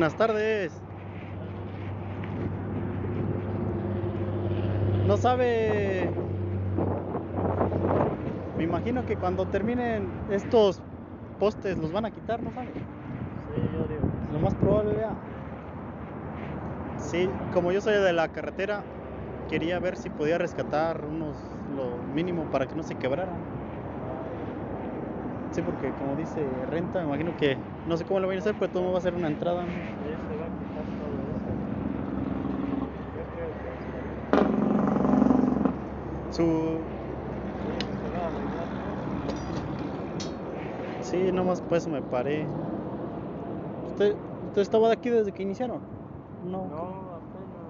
Buenas 0.00 0.16
tardes. 0.16 0.72
No 5.06 5.18
sabe. 5.18 6.08
Me 8.56 8.64
imagino 8.64 9.04
que 9.04 9.14
cuando 9.18 9.44
terminen 9.44 10.10
estos 10.30 10.80
postes 11.38 11.76
los 11.76 11.92
van 11.92 12.06
a 12.06 12.10
quitar, 12.10 12.42
¿no 12.42 12.50
sabe? 12.50 12.72
Sí, 13.44 13.52
yo 13.74 13.86
digo. 13.88 14.08
Lo 14.32 14.40
más 14.40 14.54
probable, 14.54 14.94
vea. 14.94 15.14
Sí, 16.96 17.28
como 17.52 17.70
yo 17.70 17.82
soy 17.82 17.92
de 18.02 18.14
la 18.14 18.26
carretera, 18.28 18.86
quería 19.50 19.78
ver 19.80 19.98
si 19.98 20.08
podía 20.08 20.38
rescatar 20.38 21.04
unos 21.04 21.36
lo 21.68 21.98
mínimo 22.14 22.46
para 22.50 22.66
que 22.66 22.74
no 22.74 22.84
se 22.84 22.94
quebraran. 22.94 23.49
Sí, 25.52 25.62
porque 25.62 25.90
como 25.92 26.14
dice 26.14 26.38
renta, 26.70 27.00
me 27.00 27.06
imagino 27.06 27.36
que 27.36 27.56
no 27.86 27.96
sé 27.96 28.04
cómo 28.04 28.20
lo 28.20 28.28
van 28.28 28.36
a 28.36 28.40
hacer, 28.40 28.54
pero 28.58 28.70
todo 28.70 28.92
va 28.92 28.98
a 28.98 29.00
ser 29.00 29.14
una 29.14 29.28
entrada. 29.28 29.64
Su. 36.30 36.78
Sí, 41.02 41.32
nomás 41.32 41.60
pues 41.62 41.88
me 41.88 42.00
paré. 42.02 42.46
¿Usted, 43.90 44.14
¿Usted 44.48 44.62
estaba 44.62 44.86
de 44.88 44.94
aquí 44.94 45.10
desde 45.10 45.32
que 45.32 45.42
iniciaron? 45.42 45.80
No. 46.46 46.66
No, 46.66 46.78
apenas 47.18 47.60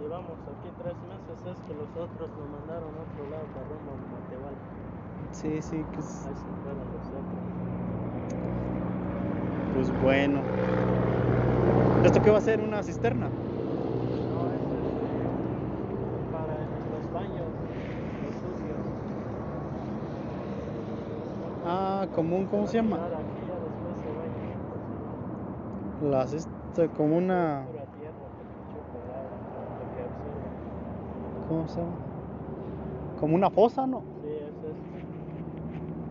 llevamos 0.00 0.38
aquí 0.38 0.70
tres 0.78 0.94
meses. 0.94 1.58
Es 1.58 1.58
que 1.66 1.74
los 1.74 1.88
otros 1.96 2.30
lo 2.30 2.46
mandaron 2.46 2.94
a 2.94 3.02
otro 3.02 3.30
lado 3.30 3.46
para 3.46 3.66
rumbo 3.66 3.92
a. 3.92 4.95
Sí, 5.32 5.62
sí, 5.62 5.84
que 5.92 6.00
es- 6.00 6.06
se 6.06 6.52
fueron 6.62 6.90
los 6.92 7.06
otros. 7.12 7.40
pues 9.72 9.90
bueno. 10.00 10.44
¿Esto 12.04 12.20
qué 12.22 12.30
va 12.30 12.38
a 12.38 12.40
ser? 12.40 12.60
¿Una 12.60 12.82
cisterna? 12.82 13.30
No, 14.30 14.52
es 14.52 14.60
eh, 14.60 15.28
para 16.30 16.66
los 16.90 17.12
baños, 17.12 17.46
los 18.22 18.34
sucios. 18.34 18.78
Ah, 21.64 22.06
como 22.14 22.36
un, 22.36 22.46
¿cómo 22.46 22.66
se 22.66 22.76
llama? 22.78 22.96
Bañan. 22.98 23.16
Las, 26.10 26.32
este, 26.32 26.88
como 26.90 27.16
una. 27.16 27.66
¿cómo 31.48 31.68
se 31.68 31.80
llama? 31.80 31.96
Como 33.18 33.34
una 33.34 33.50
fosa, 33.50 33.86
¿no? 33.86 34.04
Sí, 34.22 34.28
ese 34.28 34.70
es. 34.70 34.76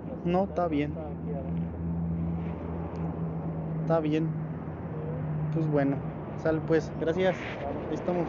La 0.10 0.15
No, 0.26 0.46
está 0.46 0.68
bien. 0.68 0.94
Está 3.82 4.00
bien, 4.00 4.28
pues 5.54 5.68
bueno. 5.68 5.98
Sal 6.42 6.60
pues, 6.66 6.92
gracias. 7.00 7.38
Ahí 7.90 7.94
estamos. 7.96 8.28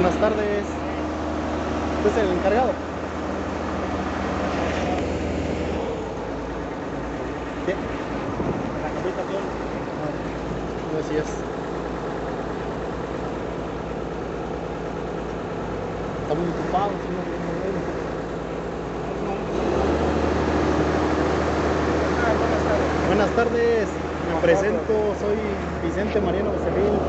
Buenas 0.00 0.18
tardes. 0.18 0.66
¿Usted 1.96 2.10
es 2.10 2.16
el 2.16 2.32
encargado? 2.32 2.72
¿Qué? 7.66 7.76
La 8.82 8.90
capitación. 8.90 9.44
Ah, 10.00 10.10
Gracias. 10.90 11.44
Está 16.22 16.34
muy 16.34 16.48
ocupado, 16.48 16.98
si 17.00 17.10
no 17.10 17.22
no 17.22 17.52
veo. 17.60 17.74
Buenas 23.06 23.34
tardes, 23.34 23.90
me 24.26 24.40
presento, 24.40 25.14
soy 25.16 25.36
Vicente 25.82 26.20
Mariano 26.20 26.52
Becerril, 26.52 27.00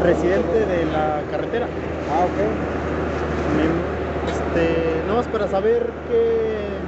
residente 0.00 0.66
de 0.66 0.86
la 0.86 1.24
carretera. 1.30 1.59
Ah, 2.08 2.24
ok. 2.26 2.38
Este, 4.26 5.02
no 5.06 5.14
más 5.16 5.28
para 5.28 5.48
saber 5.48 5.92
qué, 6.06 6.78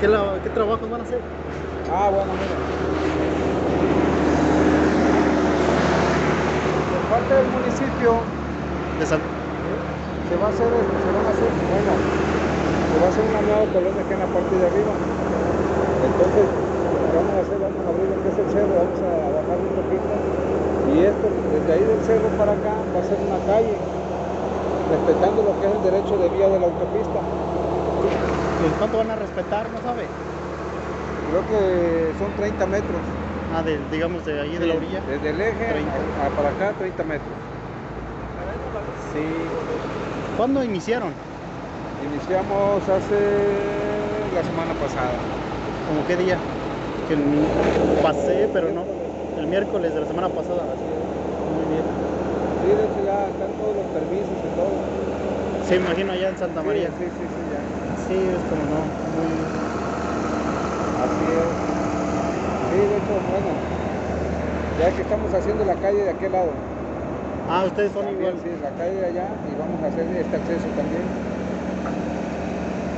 qué, 0.00 0.08
la- 0.08 0.40
qué 0.42 0.50
trabajos 0.50 0.88
van 0.88 1.00
a 1.00 1.04
hacer. 1.04 1.20
Ah, 1.88 2.10
bueno, 2.10 2.34
mira. 2.34 2.56
Por 6.90 7.02
parte 7.08 7.34
del 7.34 7.46
municipio 7.48 8.24
De 8.98 9.06
San- 9.06 9.20
se 10.28 10.36
va 10.36 10.46
a 10.46 10.50
hacer, 10.50 10.70
se 11.02 11.10
van 11.10 11.26
a 11.26 11.30
hacer, 11.30 11.50
bueno, 11.68 11.98
se 12.90 12.98
va 12.98 13.06
a 13.06 13.08
hacer 13.08 13.24
una 13.24 13.40
nueva 13.42 13.66
colonia 13.72 14.02
aquí 14.02 14.12
en 14.12 14.18
la 14.20 14.26
parte 14.26 14.56
de 14.56 14.66
arriba. 14.66 14.92
Entonces, 16.02 16.48
que 16.98 17.16
vamos 17.16 17.32
a 17.36 17.40
hacer, 17.40 17.58
vamos 17.58 17.80
a 17.84 17.88
abrir 17.88 18.06
lo 18.12 18.16
que 18.22 18.28
es 18.28 18.38
el 18.38 18.48
cerro, 18.52 18.74
vamos 18.82 19.00
a 19.02 19.12
bajar 19.32 19.58
un 19.62 19.72
poquito. 19.80 20.12
Y 20.92 20.94
esto, 21.04 21.26
desde 21.52 21.70
ahí 21.72 21.84
del 21.86 22.00
cerro 22.02 22.28
para 22.36 22.52
acá, 22.52 22.74
va 22.94 23.00
a 23.00 23.04
ser 23.04 23.18
una 23.22 23.38
calle, 23.46 23.76
respetando 24.90 25.42
lo 25.42 25.52
que 25.60 25.66
es 25.66 25.72
el 25.72 25.82
derecho 25.82 26.18
de 26.18 26.28
vía 26.28 26.48
de 26.48 26.58
la 26.58 26.66
autopista. 26.66 27.20
¿Y 28.62 28.70
¿Cuánto 28.78 28.98
van 28.98 29.10
a 29.10 29.16
respetar? 29.16 29.70
¿No 29.70 29.80
sabe? 29.80 30.06
Creo 31.28 31.42
que 31.46 32.12
son 32.18 32.30
30 32.36 32.66
metros. 32.66 33.00
Ah, 33.54 33.62
de, 33.62 33.78
digamos 33.90 34.24
de 34.24 34.40
ahí 34.40 34.56
de 34.56 34.66
la 34.66 34.74
orilla. 34.74 35.00
Desde 35.06 35.30
el 35.30 35.40
eje 35.40 35.66
30. 35.72 36.22
a- 36.22 36.26
a 36.26 36.30
para 36.30 36.48
acá, 36.50 36.72
30 36.78 37.04
metros. 37.04 37.32
Sí. 39.12 39.24
¿Cuándo 40.36 40.64
iniciaron? 40.64 41.12
Iniciamos 42.02 42.88
hace 42.88 44.24
la 44.34 44.42
semana 44.42 44.74
pasada. 44.74 45.18
¿Como 45.86 46.04
qué 46.06 46.16
día? 46.16 46.38
Que 47.08 47.16
pasé, 48.02 48.48
pero 48.52 48.70
no. 48.70 48.86
El 49.36 49.46
miércoles 49.46 49.94
de 49.94 50.00
la 50.00 50.06
semana 50.06 50.28
pasada. 50.28 50.66
Muy 51.48 51.64
bien. 51.66 51.84
Sí, 52.60 52.68
de 52.68 52.84
hecho 52.84 53.00
ya 53.04 53.28
están 53.28 53.50
todos 53.58 53.74
los 53.74 53.86
permisos 53.86 54.38
y 54.38 54.56
todo. 54.56 54.78
Sí, 55.62 55.74
imagino 55.74 56.12
allá 56.12 56.28
en 56.28 56.38
Santa 56.38 56.62
María. 56.62 56.90
Sí, 56.98 57.04
sí, 57.18 57.24
sí, 57.28 57.40
ya. 57.50 57.62
Sí, 58.06 58.14
es 58.14 58.42
como 58.44 58.64
no. 58.66 58.84
Muy... 59.14 59.26
Así 61.00 61.24
es. 61.24 61.46
Sí, 62.70 62.76
de 62.76 62.96
hecho, 62.98 63.20
bueno, 63.20 63.56
ya 64.78 64.90
que 64.92 65.02
estamos 65.02 65.32
haciendo 65.34 65.64
la 65.64 65.76
calle 65.76 66.04
de 66.04 66.10
aquel 66.10 66.32
lado. 66.32 66.52
Ah, 67.48 67.64
ustedes 67.66 67.92
son 67.92 68.04
También, 68.04 68.36
igual. 68.36 68.42
sí, 68.42 68.62
la 68.62 68.70
calle 68.70 68.94
de 68.94 69.06
allá 69.06 69.28
y 69.50 69.58
vamos 69.58 69.82
a 69.82 69.86
hacer 69.86 70.06
este 70.16 70.36
acceso 70.36 70.68
también. 70.76 71.02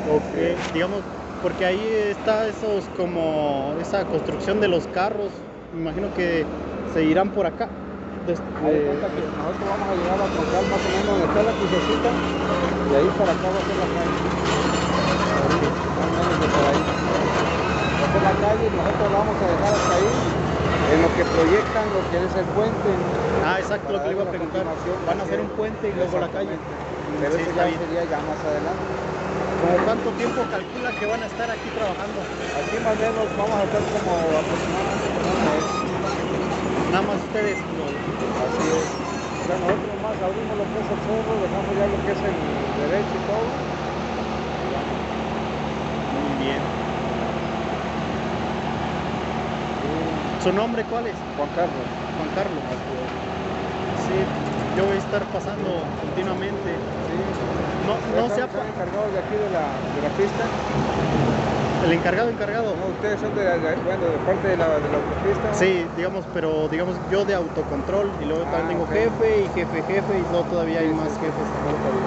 Ok, 0.07 0.25
digamos, 0.75 1.03
porque 1.44 1.67
ahí 1.67 1.87
está 1.87 2.49
esos 2.49 2.88
como 2.96 3.75
esa 3.79 4.02
construcción 4.06 4.61
de 4.61 4.69
los 4.69 4.87
carros. 4.87 5.31
Me 5.73 5.81
imagino 5.82 6.11
que 6.11 6.46
se 6.91 7.05
irán 7.05 7.31
por 7.31 7.44
acá. 7.44 7.69
Desde- 8.25 9.14
que 9.14 9.29
nosotros 9.37 9.69
vamos 9.69 9.91
a 9.91 9.94
llegar 9.94 10.23
a 10.23 10.29
tocar 10.29 10.64
más 10.64 10.81
o 10.87 10.88
menos 10.88 11.05
donde 11.05 11.26
está 11.26 11.43
la 11.43 11.52
crucecita 11.52 12.14
y 12.88 12.94
ahí 12.94 13.11
para 13.11 13.32
acá 13.32 13.50
va 13.50 13.61
a 13.61 13.64
ser 13.67 13.76
la 13.76 13.87
calle. 13.88 14.17
Por 16.50 16.64
ahí. 16.64 16.81
Va 18.00 18.06
a 18.06 18.11
ser 18.11 18.23
la 18.23 18.35
calle 18.40 18.69
y 18.69 18.70
nosotros 18.70 19.12
la 19.12 19.19
vamos 19.19 19.43
a 19.43 19.47
dejar 19.47 19.75
hasta 19.75 19.94
ahí 19.97 20.11
en 20.94 21.02
lo 21.02 21.11
que 21.11 21.26
proyectan 21.26 21.93
lo 21.93 22.08
que 22.08 22.25
es 22.25 22.35
el 22.37 22.47
puente. 22.47 22.97
Ah, 23.44 23.61
exacto, 23.61 23.93
lo 23.93 24.00
que 24.00 24.08
le 24.08 24.12
iba 24.14 24.23
a 24.23 24.31
preguntar. 24.31 24.67
Van 25.05 25.20
a 25.20 25.25
hacer 25.25 25.40
un 25.43 25.50
puente 25.50 25.90
y 25.90 25.93
luego 25.93 26.19
la 26.19 26.31
calle. 26.31 26.58
Pero 27.20 27.37
Sí, 27.37 27.43
eso 27.43 27.50
ya 27.50 27.69
sería 27.76 28.05
ya 28.05 28.23
más 28.23 28.43
adelante. 28.47 29.13
¿Como 29.64 29.81
cuánto 29.82 30.12
tiempo 30.12 30.46
calcula 30.46 30.93
que 30.93 31.06
van 31.06 31.22
a 31.22 31.26
estar 31.26 31.50
aquí 31.50 31.70
trabajando? 31.70 32.20
Aquí 32.52 32.78
más 32.81 32.93
o 32.93 32.96
menos 33.00 33.34
vamos 33.34 33.58
a 33.58 33.64
estar 33.64 33.81
como 33.88 34.37
aproximadamente 34.37 35.08
como 35.11 35.32
un 35.32 35.43
mes. 35.43 35.64
Nada 36.90 37.00
más 37.00 37.22
ustedes. 37.22 37.58
Así 38.37 38.69
es. 38.69 38.90
O 39.40 39.46
sea, 39.46 39.56
nosotros 39.56 39.99
más 39.99 40.20
abrimos 40.20 40.58
lo 40.58 40.70
que 40.70 40.81
es 40.81 40.90
el 40.90 41.00
cerro, 41.00 41.40
dejamos 41.40 41.78
ya 41.78 41.87
lo 41.88 41.99
que 42.05 42.11
es 42.11 42.22
el 42.25 42.76
derecho 42.76 43.16
y 43.16 43.20
todo. 43.22 43.55
Muy 46.11 46.34
bien. 46.34 46.61
¿Su 50.43 50.52
nombre 50.52 50.84
cuál 50.84 51.06
es? 51.06 51.16
Juan 51.37 51.50
Carlos. 51.50 51.88
Juan 52.16 52.28
Carlos. 52.31 52.64
Sí, 53.94 54.26
yo 54.75 54.84
voy 54.84 54.96
a 54.96 54.99
estar 54.99 55.26
pasando 55.31 55.88
continuamente. 55.96 56.78
Sí. 57.06 57.74
No, 57.85 57.99
no 58.09 58.29
se 58.31 58.41
ha... 58.41 58.47
estamos 58.47 58.65
pa- 58.65 58.69
encargados 58.71 59.13
de 59.13 59.19
aquí 59.19 59.35
de 59.35 59.49
la, 59.51 59.81
de 59.95 60.01
la 60.01 60.11
pista. 60.11 60.49
El 61.83 61.93
encargado, 61.93 62.31
encargado. 62.31 62.77
No, 62.77 62.87
ustedes 62.89 63.21
son 63.21 63.35
de, 63.35 63.43
de- 63.43 63.77
bueno, 63.83 64.07
de 64.07 64.19
parte 64.21 64.49
de 64.49 64.57
la, 64.57 64.81
de 64.81 64.89
la 64.89 64.97
autopista. 64.97 65.53
Sí, 65.53 65.87
digamos, 65.97 66.25
pero 66.33 66.69
digamos 66.69 66.99
yo 67.11 67.25
de 67.25 67.35
autocontrol 67.35 68.11
y 68.21 68.25
luego 68.25 68.43
Ah, 68.45 68.51
también 68.51 68.69
tengo 68.79 68.85
ok. 68.85 68.91
jefe 68.91 69.43
y 69.43 69.49
jefe, 69.49 69.83
jefe 69.83 70.19
y 70.19 70.25
luego 70.25 70.45
todavía 70.45 70.81
hay 70.81 70.89
Sí, 70.89 70.95
más 70.95 71.09
sí, 71.11 71.15
sí. 71.15 71.21
jefes. 71.27 71.53
No, 71.63 71.93
bien. 71.93 72.07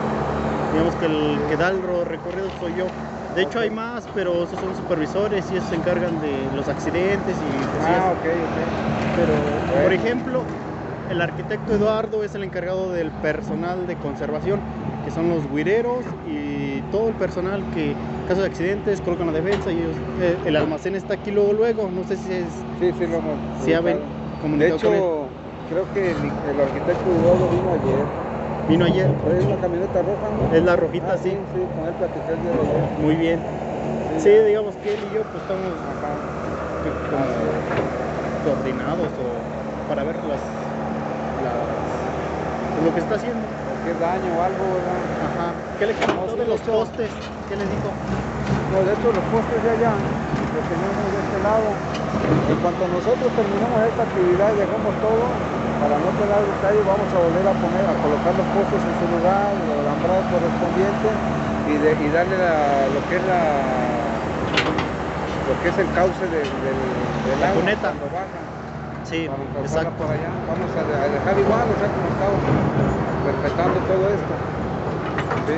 Digamos 0.72 0.96
que 0.96 1.06
el 1.06 1.46
que 1.48 1.56
da 1.58 1.70
el 1.70 1.82
recorrido 2.06 2.50
soy 2.60 2.74
yo. 2.76 2.88
De 3.36 3.44
hecho 3.44 3.60
hay 3.60 3.70
más, 3.70 4.08
pero 4.14 4.44
esos 4.44 4.60
son 4.60 4.74
supervisores 4.74 5.52
y 5.52 5.58
esos 5.58 5.70
se 5.70 5.76
encargan 5.76 6.20
de 6.20 6.50
los 6.52 6.68
accidentes 6.70 7.38
y 7.42 7.60
cosillas. 7.66 8.02
Ah, 8.02 8.12
ok, 8.12 8.26
ok. 8.50 9.16
Pero, 9.16 9.36
por 9.70 9.94
ejemplo, 9.94 10.44
el 11.10 11.22
arquitecto 11.22 11.74
Eduardo 11.74 12.24
es 12.24 12.36
el 12.36 12.44
encargado 12.44 12.92
del 12.92 13.12
personal 13.12 13.86
de 13.88 13.96
conservación, 13.96 14.62
que 15.08 15.12
son 15.12 15.30
los 15.30 15.48
guireros 15.50 16.06
y 16.26 16.82
todo 16.92 17.08
el 17.08 17.16
personal 17.16 17.64
que, 17.70 17.92
en 17.92 18.26
caso 18.26 18.42
de 18.42 18.48
accidentes, 18.48 19.00
colocan 19.00 19.26
la 19.28 19.32
defensa 19.32 19.72
y 19.72 19.80
ellos, 19.80 19.96
eh, 20.20 20.38
el 20.44 20.58
almacén 20.58 20.96
está 20.96 21.14
aquí 21.14 21.32
luego, 21.32 21.54
luego. 21.54 21.90
No 21.90 22.04
sé 22.04 22.18
si 22.18 22.34
es 22.34 22.66
Sí, 22.78 22.92
sí, 22.92 23.08
lo 23.08 23.16
hemos. 23.20 23.40
si 23.64 23.72
ha. 23.72 23.82
De 23.82 24.06
comunicado 24.42 24.78
con 24.82 24.94
él. 24.94 25.00
hecho, 25.00 25.30
creo 25.70 25.90
que 25.94 26.12
el, 26.12 26.34
el 26.44 26.60
arquitecto 26.60 27.10
Eduardo 27.10 27.48
vino 27.48 27.72
ayer. 27.72 28.06
Vino 28.68 28.84
ayer, 28.84 29.10
Es 29.32 29.46
una 29.46 29.58
camioneta 29.62 30.02
roja, 30.02 30.30
¿no? 30.30 30.54
es 30.54 30.62
la 30.62 30.76
rojita, 30.76 31.14
Ah, 31.14 31.18
sí. 31.18 31.38
Sí, 31.54 31.68
con 31.74 31.88
él 31.88 31.96
el 32.28 32.42
día 32.42 32.52
de 32.52 32.62
ayer. 32.64 32.90
Muy 32.98 33.16
bien. 33.16 33.42
Sí, 34.20 34.30
digamos 34.46 34.76
que 34.76 34.94
él 34.94 35.06
y 35.06 35.12
yo 35.12 35.24
pues 35.24 35.42
estamos 35.44 35.80
como 37.10 37.54
coordinados 38.44 39.14
o 39.20 39.40
para 39.88 40.04
ver 40.04 40.22
las, 40.26 40.42
las- 41.40 42.84
lo 42.84 42.94
que 42.94 43.00
está 43.00 43.16
haciendo. 43.16 43.48
Cualquier 43.88 43.98
daño 44.00 44.36
o 44.36 44.42
algo, 44.42 44.74
¿verdad? 44.74 45.00
Ajá. 45.22 45.56
¿Qué 45.78 45.86
le 45.88 45.96
comentó 45.96 46.36
de 46.36 46.46
los 46.46 46.62
postes? 46.62 47.12
¿Qué 47.48 47.56
les 47.56 47.70
dijo? 47.70 47.96
No, 48.70 48.84
de 48.84 48.94
hecho 48.94 49.14
los 49.14 49.24
postes 49.26 49.64
de 49.64 49.70
allá 49.70 49.98
los 50.54 50.68
tenemos 50.68 51.14
de 51.14 51.22
este 51.22 51.40
lado. 51.40 51.78
En 52.50 52.58
cuanto 52.60 52.88
nosotros 52.90 53.34
terminamos 53.34 53.82
esta 53.84 54.04
actividad 54.04 54.52
y 54.54 54.58
dejamos 54.58 55.00
todo, 55.00 55.38
para 55.80 56.00
no 56.00 56.12
tener 56.12 56.46
detalle 56.46 56.82
vamos 56.84 57.14
a 57.14 57.20
volver 57.20 57.48
a 57.48 57.54
poner, 57.54 57.88
a 57.88 57.96
colocar 57.96 58.36
los 58.36 58.48
postes 58.48 58.84
en 58.86 58.94
su 58.94 59.08
lugar, 59.08 59.56
el 59.56 59.72
alambrado 59.72 60.26
correspondiente 60.26 61.18
y, 61.64 61.78
de, 61.78 61.96
y 62.04 62.10
darle 62.10 62.38
la- 62.38 62.90
lo 62.90 63.06
que 63.06 63.16
es 63.16 63.22
la 63.24 64.20
lo 65.46 65.56
que 65.62 65.70
es 65.70 65.78
el 65.78 65.90
cauce 65.92 66.28
del, 66.28 66.60
del, 66.62 67.24
del 67.24 67.40
La 67.40 67.48
agua 67.48 67.62
cuneta. 67.62 67.88
cuando 67.96 68.10
baja. 68.10 68.44
Sí, 69.04 69.30
exacto. 69.62 70.12
allá. 70.12 70.34
Vamos 70.46 70.76
a 70.76 70.84
dejar 70.84 71.40
igual, 71.40 71.72
o 71.72 71.78
sea, 71.78 71.90
como 71.90 72.10
estaba 72.10 72.38
respetando 73.28 73.80
todo 73.82 74.10
esto. 74.10 74.34
¿Sí? 75.46 75.54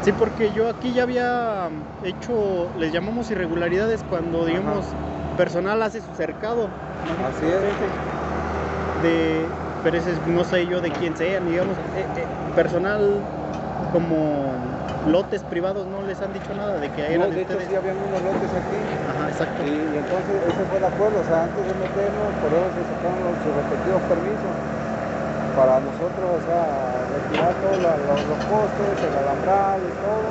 Sí, 0.00 0.12
porque 0.12 0.52
yo 0.52 0.68
aquí 0.68 0.92
ya 0.94 1.02
había 1.02 1.68
hecho, 2.02 2.70
les 2.76 2.92
llamamos 2.92 3.30
irregularidades 3.30 4.02
cuando, 4.08 4.38
Ajá. 4.38 4.48
digamos, 4.48 4.86
personal 5.36 5.82
hace 5.82 6.00
su 6.00 6.14
cercado. 6.14 6.68
Así 7.24 7.46
es. 7.46 7.62
De, 9.02 9.52
pero 9.82 9.96
ese 9.96 10.12
es- 10.12 10.26
no 10.26 10.44
sé 10.44 10.66
yo 10.66 10.80
de 10.80 10.90
quién 10.92 11.16
sean, 11.16 11.44
digamos, 11.46 11.78
eh, 11.78 12.06
eh, 12.14 12.26
personal 12.54 13.24
como 13.92 14.56
lotes 15.06 15.42
privados 15.44 15.86
no 15.86 16.02
les 16.02 16.20
han 16.20 16.32
dicho 16.32 16.52
nada 16.54 16.78
de 16.78 16.90
que 16.90 17.02
No, 17.02 17.08
eran 17.14 17.30
de 17.30 17.36
de 17.36 17.42
hecho 17.42 17.52
ustedes. 17.54 17.68
sí 17.68 17.74
habían 17.74 17.96
unos 18.02 18.22
lotes 18.22 18.52
aquí. 18.54 18.76
Ajá, 19.06 19.28
exacto. 19.30 19.62
Y, 19.64 19.68
y 19.68 19.96
entonces 19.96 20.42
ese 20.42 20.64
fue 20.66 20.78
el 20.78 20.84
acuerdo, 20.84 21.20
o 21.20 21.24
sea, 21.24 21.42
antes 21.44 21.64
de 21.66 21.74
meternos, 21.74 22.34
por 22.36 22.52
eso 22.52 22.70
se 22.72 22.84
sacaron 22.84 23.36
sus 23.38 23.54
respectivos 23.54 24.02
permisos 24.02 24.56
para 25.54 25.80
nosotros, 25.80 26.42
o 26.42 26.44
sea, 26.44 26.97
retirar 27.18 27.54
todos 27.60 27.78
la- 27.82 27.96
los, 27.98 28.38
postes, 28.48 29.02
el 29.02 29.16
alambrar 29.16 29.80
y 29.82 29.90
todo. 30.00 30.22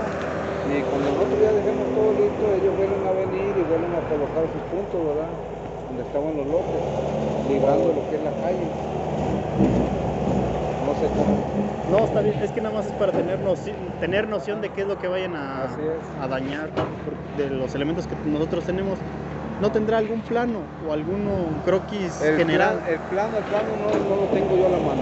Y 0.66 0.84
cuando 0.84 1.12
nosotros 1.12 1.40
ya 1.42 1.52
dejemos 1.54 1.88
todo 1.94 2.14
listo, 2.14 2.54
ellos 2.54 2.76
vuelven 2.76 3.06
a 3.06 3.12
venir 3.12 3.58
y 3.58 3.64
vuelven 3.64 3.94
a 3.96 4.02
colocar 4.02 4.44
sus 4.52 4.62
puntos, 4.72 5.00
¿verdad? 5.08 5.30
Donde 5.88 6.04
estaban 6.04 6.36
los 6.36 6.48
lotes, 6.48 6.82
librando 7.48 7.94
lo 7.94 8.02
que 8.10 8.16
es 8.16 8.24
la 8.24 8.32
calle. 8.32 8.68
No 10.86 10.94
sé 10.96 11.08
cómo. 11.10 11.38
No, 11.90 12.04
está 12.04 12.22
bien, 12.22 12.36
es 12.44 12.52
que 12.52 12.60
nada 12.62 12.76
más 12.76 12.86
es 12.88 12.94
para 12.94 13.12
tener, 13.14 13.40
noci- 13.40 13.74
tener 14.00 14.28
noción 14.28 14.62
de 14.62 14.70
qué 14.70 14.82
es 14.82 14.88
lo 14.88 14.98
que 14.98 15.08
vayan 15.08 15.36
a, 15.36 15.70
dañar, 16.28 16.70
de 17.38 17.50
los 17.50 17.74
elementos 17.76 18.06
que 18.08 18.16
nosotros 18.30 18.66
tenemos. 18.66 19.00
¿No 19.60 19.72
tendrá 19.72 19.98
algún 19.98 20.22
plano 20.22 20.60
o 20.88 20.94
alguno 20.94 21.62
croquis 21.66 22.22
El 22.22 22.38
general? 22.38 22.80
plan, 22.80 22.94
el 22.94 23.00
plano, 23.02 23.38
el 23.38 23.44
plano 23.44 23.70
no, 23.76 23.90
no 24.08 24.16
lo 24.22 24.28
tengo 24.28 24.56
yo 24.56 24.68
a 24.68 24.70
la 24.70 24.78
mano. 24.80 25.02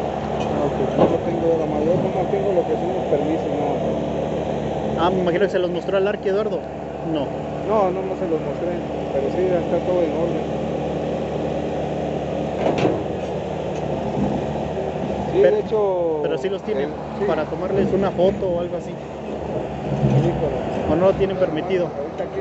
No 0.98 1.10
lo 1.10 1.18
tengo 1.20 1.42
yo 1.48 1.56
a 1.56 1.58
la 1.60 1.66
mano. 1.66 1.84
Yo 1.86 1.98
nomás 1.98 2.32
tengo 2.32 2.54
lo 2.54 2.66
que 2.66 2.76
son 2.78 2.94
los 2.96 3.04
permisos, 3.10 3.48
no. 3.52 3.76
Ah, 4.98 5.10
me 5.10 5.20
imagino 5.20 5.44
que 5.46 5.52
se 5.52 5.60
los 5.60 5.72
mostró 5.72 5.98
al 5.98 6.08
arque 6.08 6.30
Eduardo. 6.30 6.62
No. 7.12 7.28
No, 7.68 7.92
no, 7.92 8.02
no 8.02 8.16
se 8.16 8.28
los 8.28 8.40
mostré, 8.42 8.78
pero 9.12 9.30
sí, 9.32 9.40
está 9.42 9.78
todo 9.80 10.02
en 10.04 10.14
orden. 10.14 10.44
Sí, 15.32 15.40
Pero- 15.42 15.56
de 15.56 15.62
hecho... 15.62 16.20
Pero 16.24 16.38
sí 16.38 16.50
los 16.50 16.62
tienen 16.64 16.90
el- 16.90 17.20
sí, 17.20 17.26
para 17.26 17.44
tomarles 17.46 17.92
una 17.92 18.10
foto 18.12 18.48
o 18.48 18.62
algo 18.62 18.78
así. 18.78 18.92
sí, 18.92 20.32
pero- 20.40 20.94
O 20.94 20.96
no 20.96 21.08
lo 21.08 21.14
tienen 21.14 21.38
permitido. 21.38 21.90
Ahorita 21.98 22.24
aquí, 22.24 22.40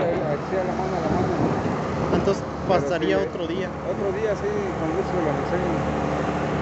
a 0.56 0.64
la 0.64 0.72
mano, 0.72 0.96
a 0.96 1.00
la 1.00 1.08
mano. 1.08 1.73
Entonces 2.14 2.44
pasaría 2.66 3.19
sí, 3.19 3.26
otro 3.28 3.46
día. 3.46 3.70
Otro 3.87 4.12
día, 4.12 4.34
sí, 4.37 4.46
con 4.78 4.94
gusto 4.94 5.20
lo 5.20 5.31
enseño. 5.31 5.78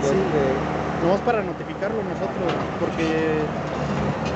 Sí. 0.01 0.07
Este, 0.09 0.61
Nomás 1.03 1.21
para 1.21 1.43
notificarlo 1.43 2.03
nosotros, 2.03 2.55
porque 2.79 3.49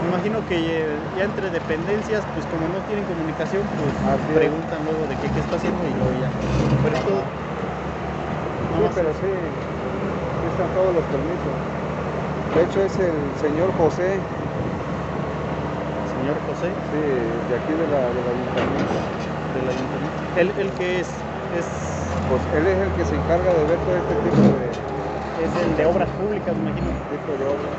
me 0.03 0.09
imagino 0.09 0.43
que 0.43 0.55
eh, 0.59 0.99
ya 1.15 1.25
entre 1.25 1.51
dependencias, 1.51 2.25
pues 2.35 2.45
como 2.47 2.69
no 2.69 2.81
tienen 2.83 3.05
comunicación, 3.05 3.63
pues 3.77 3.95
Así 4.05 4.33
es. 4.33 4.35
preguntan 4.35 4.85
luego 4.85 5.07
de 5.07 5.17
qué, 5.17 5.31
qué 5.31 5.41
está 5.41 5.57
haciendo 5.57 5.87
y 5.87 5.93
luego 5.95 6.13
ya. 6.13 6.31
Pero 6.83 6.97
esto, 6.97 7.25
Sí, 8.77 8.85
pero 8.95 9.13
sí, 9.15 9.27
están 10.51 10.69
todos 10.75 10.93
los 10.95 11.05
permisos. 11.05 11.53
De 12.55 12.63
hecho 12.65 12.83
es 12.83 12.99
el 12.99 13.35
señor 13.39 13.71
José, 13.73 14.21
señor 16.13 16.37
José, 16.47 16.73
sí, 16.91 16.97
de 16.97 17.55
aquí 17.55 17.73
de 17.73 17.87
la, 17.87 18.01
del 18.13 18.27
ayuntamiento. 18.29 18.97
del 19.55 19.69
ayuntamiento, 19.69 20.06
él, 20.37 20.53
él 20.57 20.73
que 20.75 21.01
es, 21.01 21.09
es, 21.51 21.65
Pues 22.29 22.43
él 22.53 22.67
es 22.67 22.79
el 22.79 22.93
que 22.95 23.05
se 23.05 23.17
encarga 23.17 23.53
de 23.55 23.65
ver 23.67 23.81
todo 23.81 23.97
este 23.97 24.17
tipo 24.17 24.41
de, 24.43 24.71
es 25.43 25.57
el 25.57 25.77
de 25.77 25.87
obras 25.87 26.09
públicas, 26.11 26.55
me 26.55 26.63
imagino. 26.71 26.93
tipo 27.11 27.33
de 27.37 27.47
obras. 27.47 27.73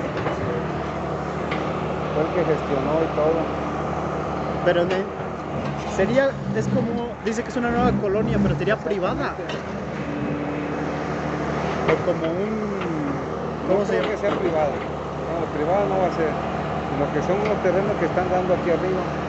Fue 2.13 2.23
el 2.23 2.31
que 2.31 2.45
gestionó 2.45 3.03
y 3.03 3.07
todo. 3.15 3.45
Pero 4.63 4.85
sería, 5.95 6.31
es 6.53 6.67
como, 6.67 7.15
dice 7.23 7.43
que 7.43 7.49
es 7.51 7.57
una 7.57 7.69
nueva 7.71 7.91
colonia, 7.93 8.37
pero 8.41 8.55
sería 8.55 8.77
privada. 8.77 9.35
O 11.89 11.95
como 12.03 12.31
un, 12.31 13.21
¿cómo 13.65 13.79
No 13.79 13.85
se 13.85 13.95
llama? 13.95 14.09
que 14.09 14.17
sea 14.17 14.31
privada. 14.37 14.73
No, 15.27 15.45
privada 15.51 15.85
no 15.85 15.99
va 15.99 16.07
a 16.07 16.11
ser. 16.11 16.33
Sino 16.89 17.11
que 17.11 17.21
son 17.21 17.39
unos 17.41 17.59
terrenos 17.61 17.97
que 17.97 18.05
están 18.05 18.29
dando 18.29 18.53
aquí 18.53 18.69
arriba. 18.69 19.26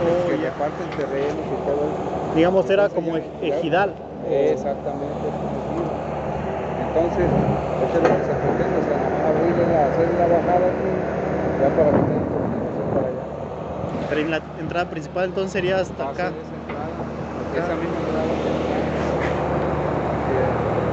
Oh, 0.00 0.28
que 0.28 0.36
reparten 0.36 0.88
terrenos 0.96 1.44
y 1.46 1.56
todo 1.64 1.84
eso. 1.84 2.34
Digamos, 2.34 2.70
era 2.70 2.88
como 2.88 3.16
ejidal. 3.16 3.94
Exactamente. 4.28 5.30
Entonces, 6.80 7.30
eso 7.82 7.98
es 7.98 8.02
lo 8.02 8.16
que 8.16 8.24
se 8.24 8.34
pretende, 8.34 8.78
o 8.78 8.82
sea, 8.82 9.28
abrirle 9.28 9.66
la, 9.66 9.86
hacer 9.86 10.08
la 10.08 10.26
bajada 10.26 10.66
aquí, 10.68 11.60
ya 11.60 11.70
para 11.70 11.90
que 11.92 12.02
tengan 12.02 12.26
comunicación 12.26 12.88
para 12.94 13.08
allá. 13.08 13.36
Pero 14.08 14.20
en 14.20 14.30
la 14.30 14.42
entrada 14.58 14.90
principal 14.90 15.24
entonces 15.26 15.52
sería 15.52 15.78
hasta 15.78 16.10
acá. 16.10 16.32
Esa 17.54 17.76
misma 17.76 17.98
entrada. 17.98 18.26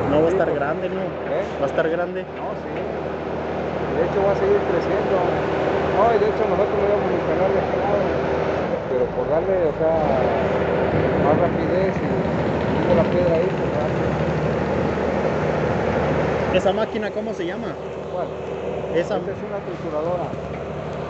No 0.09 0.21
va 0.21 0.27
a 0.27 0.31
estar 0.31 0.47
porque- 0.47 0.59
grande, 0.59 0.89
¿no? 0.89 1.01
¿Eh? 1.01 1.45
Va 1.59 1.65
a 1.65 1.67
estar 1.67 1.89
grande. 1.89 2.25
No, 2.35 2.53
sí. 2.55 2.69
De 3.97 4.05
hecho 4.05 4.23
va 4.23 4.31
a 4.31 4.35
seguir 4.35 4.59
creciendo. 4.61 5.19
No, 5.95 6.15
y 6.15 6.19
de 6.19 6.29
hecho 6.29 6.47
nosotros 6.47 6.81
lo 6.81 6.87
íbamos 6.87 7.11
a 7.11 7.13
instalar 7.13 7.51
de 7.51 7.59
este 7.59 7.77
lado. 7.77 8.32
Pero 9.03 9.15
por 9.19 9.27
darle, 9.27 9.67
o 9.67 9.75
sea, 9.75 9.99
más 11.27 11.35
rapidez 11.35 11.91
y 11.91 12.07
poniendo 12.63 12.95
la 12.95 13.03
piedra 13.03 13.35
ahí, 13.35 13.51
pues. 13.51 13.75
¿Esa 16.55 16.71
máquina 16.71 17.11
cómo 17.11 17.33
se 17.33 17.45
llama? 17.45 17.75
¿Cuál? 18.13 18.27
Esa. 18.95 19.17
Esta 19.19 19.31
es 19.35 19.43
una 19.43 19.59
trituradora. 19.67 20.31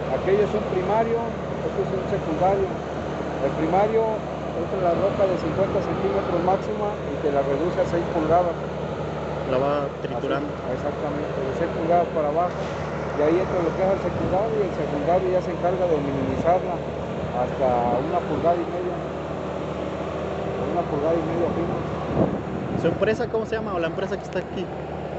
Aquello 0.09 0.41
es 0.41 0.53
un 0.57 0.65
primario, 0.73 1.21
esto 1.69 1.79
es 1.85 1.89
un 1.93 2.09
secundario. 2.09 2.65
El 2.65 3.51
primario 3.61 4.17
entra 4.57 4.89
la 4.89 4.97
roca 4.97 5.29
de 5.29 5.37
50 5.37 5.85
centímetros 5.85 6.41
máxima 6.49 6.97
y 6.97 7.21
te 7.21 7.29
la 7.29 7.45
reduce 7.45 7.77
a 7.77 7.85
6 7.93 8.01
pulgadas. 8.09 8.57
La 9.53 9.57
va 9.61 9.85
triturando. 10.01 10.49
Así, 10.49 10.81
exactamente, 10.81 11.37
de 11.45 11.53
6 11.61 11.69
pulgadas 11.77 12.09
para 12.17 12.33
abajo. 12.33 12.57
Y 12.57 13.21
ahí 13.21 13.37
entra 13.37 13.61
lo 13.61 13.69
que 13.77 13.85
es 13.85 13.91
el 13.93 14.01
secundario 14.01 14.55
y 14.57 14.65
el 14.65 14.73
secundario 14.81 15.27
ya 15.29 15.41
se 15.45 15.53
encarga 15.53 15.85
de 15.85 15.97
minimizarla 16.01 17.02
hasta 17.33 17.97
una 18.09 18.19
pulgada 18.19 18.55
y 18.55 18.65
media, 18.69 18.95
una 20.71 20.81
pulgada 20.89 21.13
y 21.13 21.23
media 21.25 21.49
fino. 21.55 21.75
¿Su 22.81 22.87
empresa 22.87 23.27
cómo 23.27 23.45
se 23.45 23.55
llama 23.55 23.73
o 23.73 23.79
la 23.79 23.87
empresa 23.87 24.17
que 24.17 24.23
está 24.23 24.39
aquí? 24.39 24.65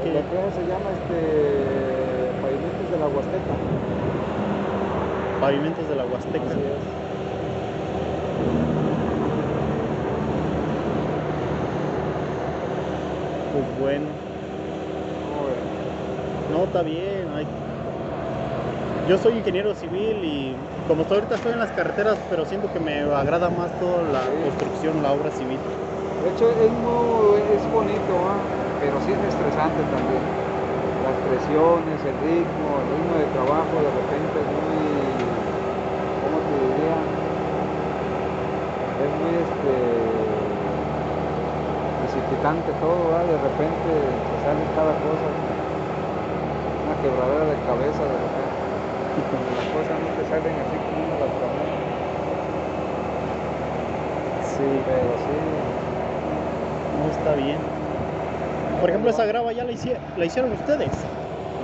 ¿Qué? 0.03 0.13
La 0.13 0.21
empresa 0.21 0.51
se 0.55 0.63
llama 0.63 0.91
este, 0.93 2.31
Pavimentos 2.41 2.91
de 2.91 2.99
la 2.99 3.07
Huasteca. 3.07 3.55
Pavimentos 5.41 5.89
de 5.89 5.97
la 5.97 6.05
Huasteca. 6.05 6.45
Así 6.45 6.61
es. 6.61 7.05
Pues 13.53 13.81
bueno. 13.81 14.07
No, 16.53 16.65
está 16.65 16.83
bien, 16.83 17.27
yo 19.09 19.19
soy 19.19 19.37
ingeniero 19.37 19.75
civil 19.75 20.25
y 20.25 20.57
como 20.89 21.03
estoy 21.03 21.17
ahorita 21.19 21.35
estoy 21.35 21.53
en 21.53 21.59
las 21.59 21.71
carreteras, 21.73 22.19
pero 22.31 22.45
siento 22.47 22.69
que 22.73 22.81
me 22.81 23.01
agrada 23.01 23.51
más 23.51 23.71
toda 23.79 24.03
la 24.03 24.25
construcción, 24.43 25.03
la 25.03 25.13
obra 25.13 25.31
civil. 25.31 25.61
De 26.23 26.31
hecho, 26.31 26.49
es, 26.51 26.73
muy, 26.73 27.41
es 27.53 27.69
bonito, 27.69 28.13
¿ah? 28.27 28.41
pero 28.81 28.99
sí 29.01 29.13
es 29.13 29.23
estresante 29.23 29.83
también. 29.85 30.23
Las 31.03 31.17
presiones, 31.17 32.03
el 32.05 32.17
ritmo, 32.19 32.81
el 32.81 32.97
ritmo 32.97 33.15
de 33.17 33.27
trabajo 33.27 33.83
de 33.83 33.91
repente 33.91 34.41
es 34.41 34.49
muy, 34.49 34.73
¿cómo 36.23 36.41
te 36.41 36.55
diría? 36.73 36.97
Es 39.05 39.11
muy 39.13 39.35
este, 39.35 39.69
precipitante 42.01 42.73
todo, 42.81 43.15
¿ah? 43.15 43.25
de 43.25 43.39
repente 43.39 43.85
se 44.31 44.39
sale 44.39 44.65
cada 44.75 44.95
cosa, 45.03 45.29
una 46.85 46.95
quebradera 47.03 47.45
de 47.47 47.57
cabeza 47.67 48.05
de 48.05 48.19
repente. 48.19 48.44
Las 49.17 49.67
cosas 49.73 50.01
no 50.01 50.09
te 50.09 50.25
salen 50.25 50.59
así 50.59 50.77
como 50.79 51.05
uno 51.07 51.17
las 51.19 51.31
planea, 51.39 51.71
Sí, 54.41 54.83
pero 54.87 55.17
sí. 55.19 55.33
no 57.03 57.09
está 57.09 57.35
bien. 57.35 57.59
Por 58.81 58.91
ejemplo, 58.91 59.11
esa 59.11 59.25
grava 59.25 59.53
ya 59.53 59.65
la, 59.65 59.73
hicie- 59.73 59.99
la 60.17 60.25
hicieron 60.25 60.53
ustedes. 60.53 60.91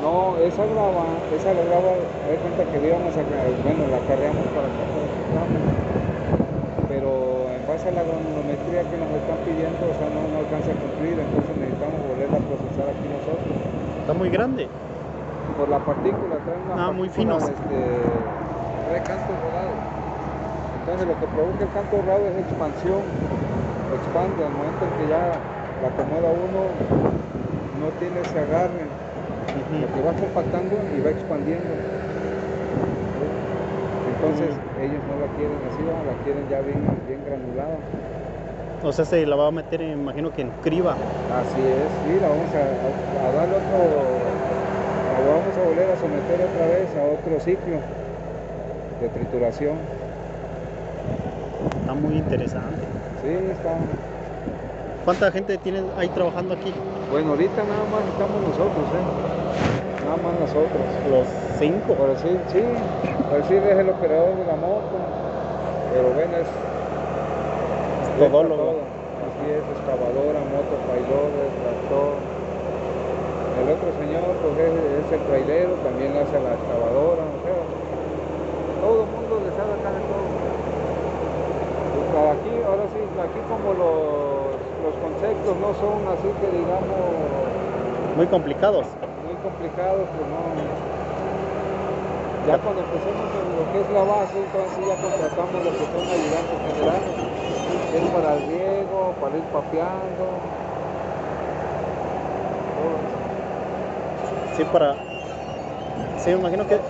No, 0.01 0.39
esa 0.39 0.65
grava, 0.65 1.07
esa 1.37 1.53
la 1.53 1.63
grava, 1.63 1.93
hay 2.29 2.37
cuenta 2.39 2.65
que 2.65 2.87
íbamos 2.87 3.17
a, 3.17 3.23
bueno, 3.65 3.87
la 3.91 4.01
carreamos 4.07 4.47
para 4.55 4.67
acá, 4.69 4.85
pero 6.89 7.51
en 7.51 7.67
base 7.67 7.89
a 7.89 7.93
la 7.93 8.03
granulometría 8.03 8.83
que 8.85 8.97
nos 8.97 9.11
están 9.11 9.39
pidiendo, 9.45 9.91
o 9.91 9.95
sea, 9.95 10.09
no, 10.09 10.27
no 10.29 10.39
alcanza 10.39 10.73
a 10.73 10.75
cumplir, 10.75 11.19
entonces 11.19 11.57
necesitamos 11.57 12.01
volverla 12.07 12.39
a 12.39 12.41
procesar 12.41 12.89
aquí 12.89 13.09
nosotros. 13.09 13.55
Está 14.01 14.15
muy 14.15 14.31
grande. 14.31 14.69
Por 15.61 15.69
la 15.69 15.79
partícula, 15.79 16.41
trae 16.41 16.59
una 16.59 16.87
Ah, 16.87 16.91
muy 16.91 17.11
finos. 17.11 17.47
Este, 17.47 18.25
trae 18.87 19.03
canto 19.03 19.37
rodado. 19.37 19.75
Entonces 20.75 21.07
lo 21.07 21.19
que 21.19 21.27
provoca 21.27 21.63
el 21.65 21.69
canto 21.71 22.01
rodado 22.01 22.29
es 22.31 22.39
expansión, 22.39 23.05
expande 23.93 24.43
al 24.43 24.53
momento 24.55 24.87
en 24.87 24.97
que 24.97 25.07
ya 25.07 25.39
la 25.83 25.89
acomoda 25.89 26.31
uno, 26.31 26.73
no 27.79 27.91
tiene 27.91 28.21
ese 28.21 28.39
agarre. 28.39 28.87
Ujú. 29.53 29.83
Lo 29.83 29.93
que 29.93 30.01
va 30.01 30.15
compactando 30.15 30.81
y 30.97 31.01
va 31.01 31.11
expandiendo. 31.11 31.75
Entonces 34.07 34.59
ellos 34.79 35.03
no 35.05 35.17
la 35.19 35.29
quieren 35.29 35.63
así, 35.67 35.83
la 35.83 36.15
quieren 36.25 36.49
ya 36.49 36.63
bien, 36.63 36.83
bien 37.07 37.23
granulada. 37.23 37.81
O 38.83 38.93
sea, 38.95 39.05
se 39.05 39.27
la 39.27 39.37
va 39.37 39.49
a 39.49 39.51
meter, 39.51 39.83
imagino 39.83 40.33
que 40.33 40.41
en 40.41 40.53
criba. 40.63 40.97
Así 41.29 41.61
es, 41.61 41.93
sí, 41.93 42.19
la 42.19 42.29
vamos 42.29 42.55
a, 42.55 42.63
a- 42.65 43.29
a 43.29 43.33
darle 43.33 43.57
otro, 43.57 44.50
la 45.13 45.21
vamos 45.21 45.57
a 45.57 45.63
volver 45.69 45.91
a 45.91 45.97
someter 45.97 46.39
otra 46.41 46.67
vez 46.67 46.89
a 46.97 47.03
otro 47.05 47.41
ciclo 47.41 47.77
de 49.01 49.09
trituración. 49.09 49.77
Está 51.81 51.95
muy 51.95 52.15
interesante. 52.15 52.83
Sí, 53.23 53.29
está. 53.51 53.77
¿Cuánta 55.05 55.33
gente 55.33 55.59
tienen 55.59 55.87
ahí 55.97 56.09
trabajando 56.09 56.55
aquí? 56.55 56.73
Bueno, 57.11 57.31
ahorita 57.31 57.63
nada 57.65 57.85
más 57.91 58.05
estamos 58.07 58.41
nosotros, 58.43 58.85
¿eh? 58.95 59.05
Nada 60.05 60.17
más 60.23 60.41
nosotros. 60.41 60.83
Los 61.11 61.27
cinco. 61.59 61.95
Por 61.95 62.11
decir, 62.11 62.39
sí, 62.53 62.63
por 63.29 63.43
decir 63.43 63.59
es 63.59 63.79
el 63.79 63.89
operador 63.91 64.37
de 64.37 64.47
la 64.47 64.57
moto, 64.57 64.97
pero 65.93 66.09
bueno, 66.15 66.37
es 66.37 66.47
Es 66.47 68.19
todólogo. 68.19 68.57
Todo. 68.57 68.81
Así 69.27 69.45
es, 69.51 69.63
excavadora, 69.75 70.41
moto, 70.53 70.73
traidor, 70.87 71.31
tractor. 71.65 72.30
El 73.61 73.69
otro 73.69 73.93
señor 74.01 74.25
pues 74.41 74.57
es, 74.57 74.73
es 74.73 75.09
el 75.13 75.21
trailero, 75.29 75.73
también 75.85 76.17
hace 76.17 76.41
la 76.41 76.57
excavadora, 76.57 77.25
o 77.29 77.39
sea, 77.45 77.61
todo 78.81 79.05
el 79.05 79.09
mundo 79.13 79.33
le 79.45 79.51
sabe 79.53 79.73
acá 79.77 79.93
de 79.93 80.01
todo. 80.09 80.27
Para 82.11 82.33
aquí, 82.35 82.53
ahora 82.65 82.85
sí, 82.91 83.01
aquí 83.21 83.41
como 83.47 83.69
los, 83.77 84.57
los 84.81 84.95
conceptos 84.99 85.55
no 85.61 85.71
son 85.79 86.01
así 86.11 86.29
que 86.41 86.49
digamos 86.51 88.17
Muy 88.17 88.27
complicados. 88.27 88.87
muy 89.23 89.37
complicados, 89.45 90.09
pues 90.09 90.27
no. 90.33 90.41
Ya 92.49 92.57
cuando 92.59 92.81
empecemos 92.81 93.29
en 93.37 93.47
lo 93.61 93.65
que 93.71 93.79
es 93.85 93.89
la 93.93 94.03
base, 94.09 94.37
entonces 94.41 94.81
ya 94.89 94.97
contratamos 94.97 95.59
lo 95.61 95.71
que 95.71 95.85
son 95.85 96.05
ayudantes 96.09 96.59
generales. 96.65 97.15
Es 97.93 98.05
para 98.11 98.31
el 98.35 98.41
riego, 98.49 99.15
para 99.21 99.37
ir 99.37 99.45
papeando. 99.53 100.25
todo 102.75 102.97
eso. 102.97 103.30
Sí, 104.61 104.67
para. 104.71 104.95
Sí, 106.19 106.31
me 106.31 106.37
imagino 106.37 106.67
que. 106.67 106.81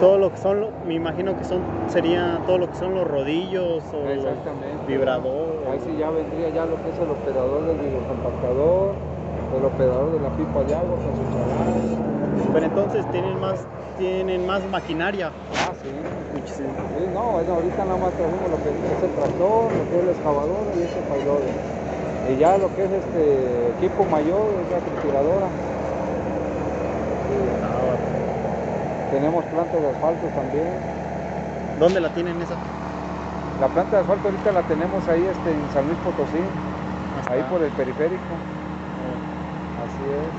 Todo 0.00 0.18
lo 0.18 0.30
que 0.30 0.38
son, 0.38 0.66
me 0.86 0.94
imagino 0.94 1.36
que 1.36 1.44
son, 1.44 1.60
sería 1.88 2.40
todo 2.46 2.58
lo 2.58 2.68
que 2.68 2.76
son 2.76 2.94
los 2.94 3.06
rodillos 3.06 3.82
o 3.92 4.08
Exactamente. 4.08 4.84
vibradores. 4.86 5.68
Ahí 5.68 5.80
sí 5.80 5.96
ya 5.96 6.10
vendría 6.10 6.50
ya 6.50 6.66
lo 6.66 6.80
que 6.82 6.90
es 6.90 6.98
el 7.00 7.10
operador 7.10 7.66
del 7.66 7.78
videocompactador, 7.78 8.94
el 9.56 9.64
operador 9.64 10.12
de 10.12 10.20
la 10.20 10.30
pipa 10.30 10.62
de 10.62 10.74
agua 10.74 10.98
con. 10.98 12.52
Pero 12.52 12.66
entonces 12.66 13.10
tienen 13.10 13.40
más, 13.40 13.66
tienen 13.96 14.46
más 14.46 14.64
maquinaria. 14.70 15.32
Ah, 15.66 15.74
sí. 15.82 15.88
Muchísimo. 16.32 16.68
Sí, 16.96 17.08
no, 17.12 17.32
bueno, 17.32 17.54
ahorita 17.54 17.84
nada 17.84 17.98
más 17.98 18.14
trajimos 18.14 18.50
lo 18.50 18.62
que 18.62 18.68
es 18.70 19.02
el 19.02 19.14
tractor, 19.14 19.72
lo 19.72 19.90
que 19.90 19.98
es 19.98 20.04
la 20.04 20.12
excavadora 20.12 20.72
y 20.76 20.82
ese. 20.82 21.00
Y 22.28 22.36
ya 22.36 22.58
lo 22.58 22.72
que 22.74 22.84
es 22.84 22.92
este 22.92 23.70
equipo 23.70 24.04
mayor 24.04 24.60
es 24.62 24.70
la 24.70 24.78
trituradora. 24.80 25.48
Sí, 27.28 27.34
Ah, 27.62 27.96
tenemos 29.10 29.44
plantas 29.46 29.80
de 29.80 29.88
asfalto 29.90 30.26
también. 30.28 30.66
¿Dónde 31.78 32.00
la 32.00 32.12
tienen 32.12 32.40
esa? 32.40 32.56
La 33.58 33.68
planta 33.68 33.96
de 33.96 34.02
asfalto 34.02 34.28
ahorita 34.28 34.52
la 34.52 34.62
tenemos 34.62 35.08
ahí 35.08 35.24
este, 35.24 35.52
en 35.52 35.68
San 35.68 35.86
Luis 35.86 35.98
Potosí, 35.98 36.42
Hasta- 37.16 37.32
ahí 37.34 37.42
por 37.50 37.62
el 37.62 37.70
periférico. 37.72 38.34
oh, 38.34 39.82
Así 39.82 40.02
es. 40.04 40.32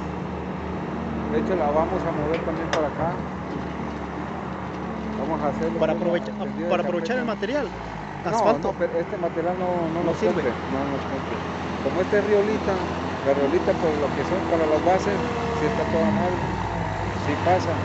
De 1.32 1.40
hecho 1.40 1.56
la 1.56 1.70
vamos 1.70 2.04
a 2.06 2.12
mover 2.12 2.40
también 2.44 2.68
para 2.70 2.88
acá. 2.88 3.16
Vamos 5.18 5.42
a 5.42 5.48
hacerlo. 5.50 5.80
Para, 5.80 5.94
aprovechar, 5.94 6.34
para 6.70 6.84
aprovechar 6.84 7.18
el 7.20 7.26
material. 7.26 7.70
Asfalto. 8.24 8.70
no, 8.70 8.74
pero 8.78 9.00
este 9.00 9.18
material 9.18 9.58
no, 9.60 9.84
no, 9.84 9.90
No 9.90 10.04
nos 10.04 10.18
sirve. 10.18 10.44
cumple, 10.44 10.54
no 10.72 10.86
nos 10.86 11.06
cumple. 11.06 11.38
Como 11.84 12.02
este 12.02 12.20
es 12.20 12.26
riolita, 12.26 12.78
la 13.26 13.34
riolita 13.34 13.74
por 13.74 13.94
lo 13.94 14.10
que 14.14 14.24
son 14.24 14.44
para 14.50 14.66
las 14.66 14.84
bases, 14.84 15.20
sí 15.60 15.66
está 15.66 15.86
toda 15.86 16.12
mal, 16.12 16.32
sí 17.26 17.36
pasa. 17.38 17.76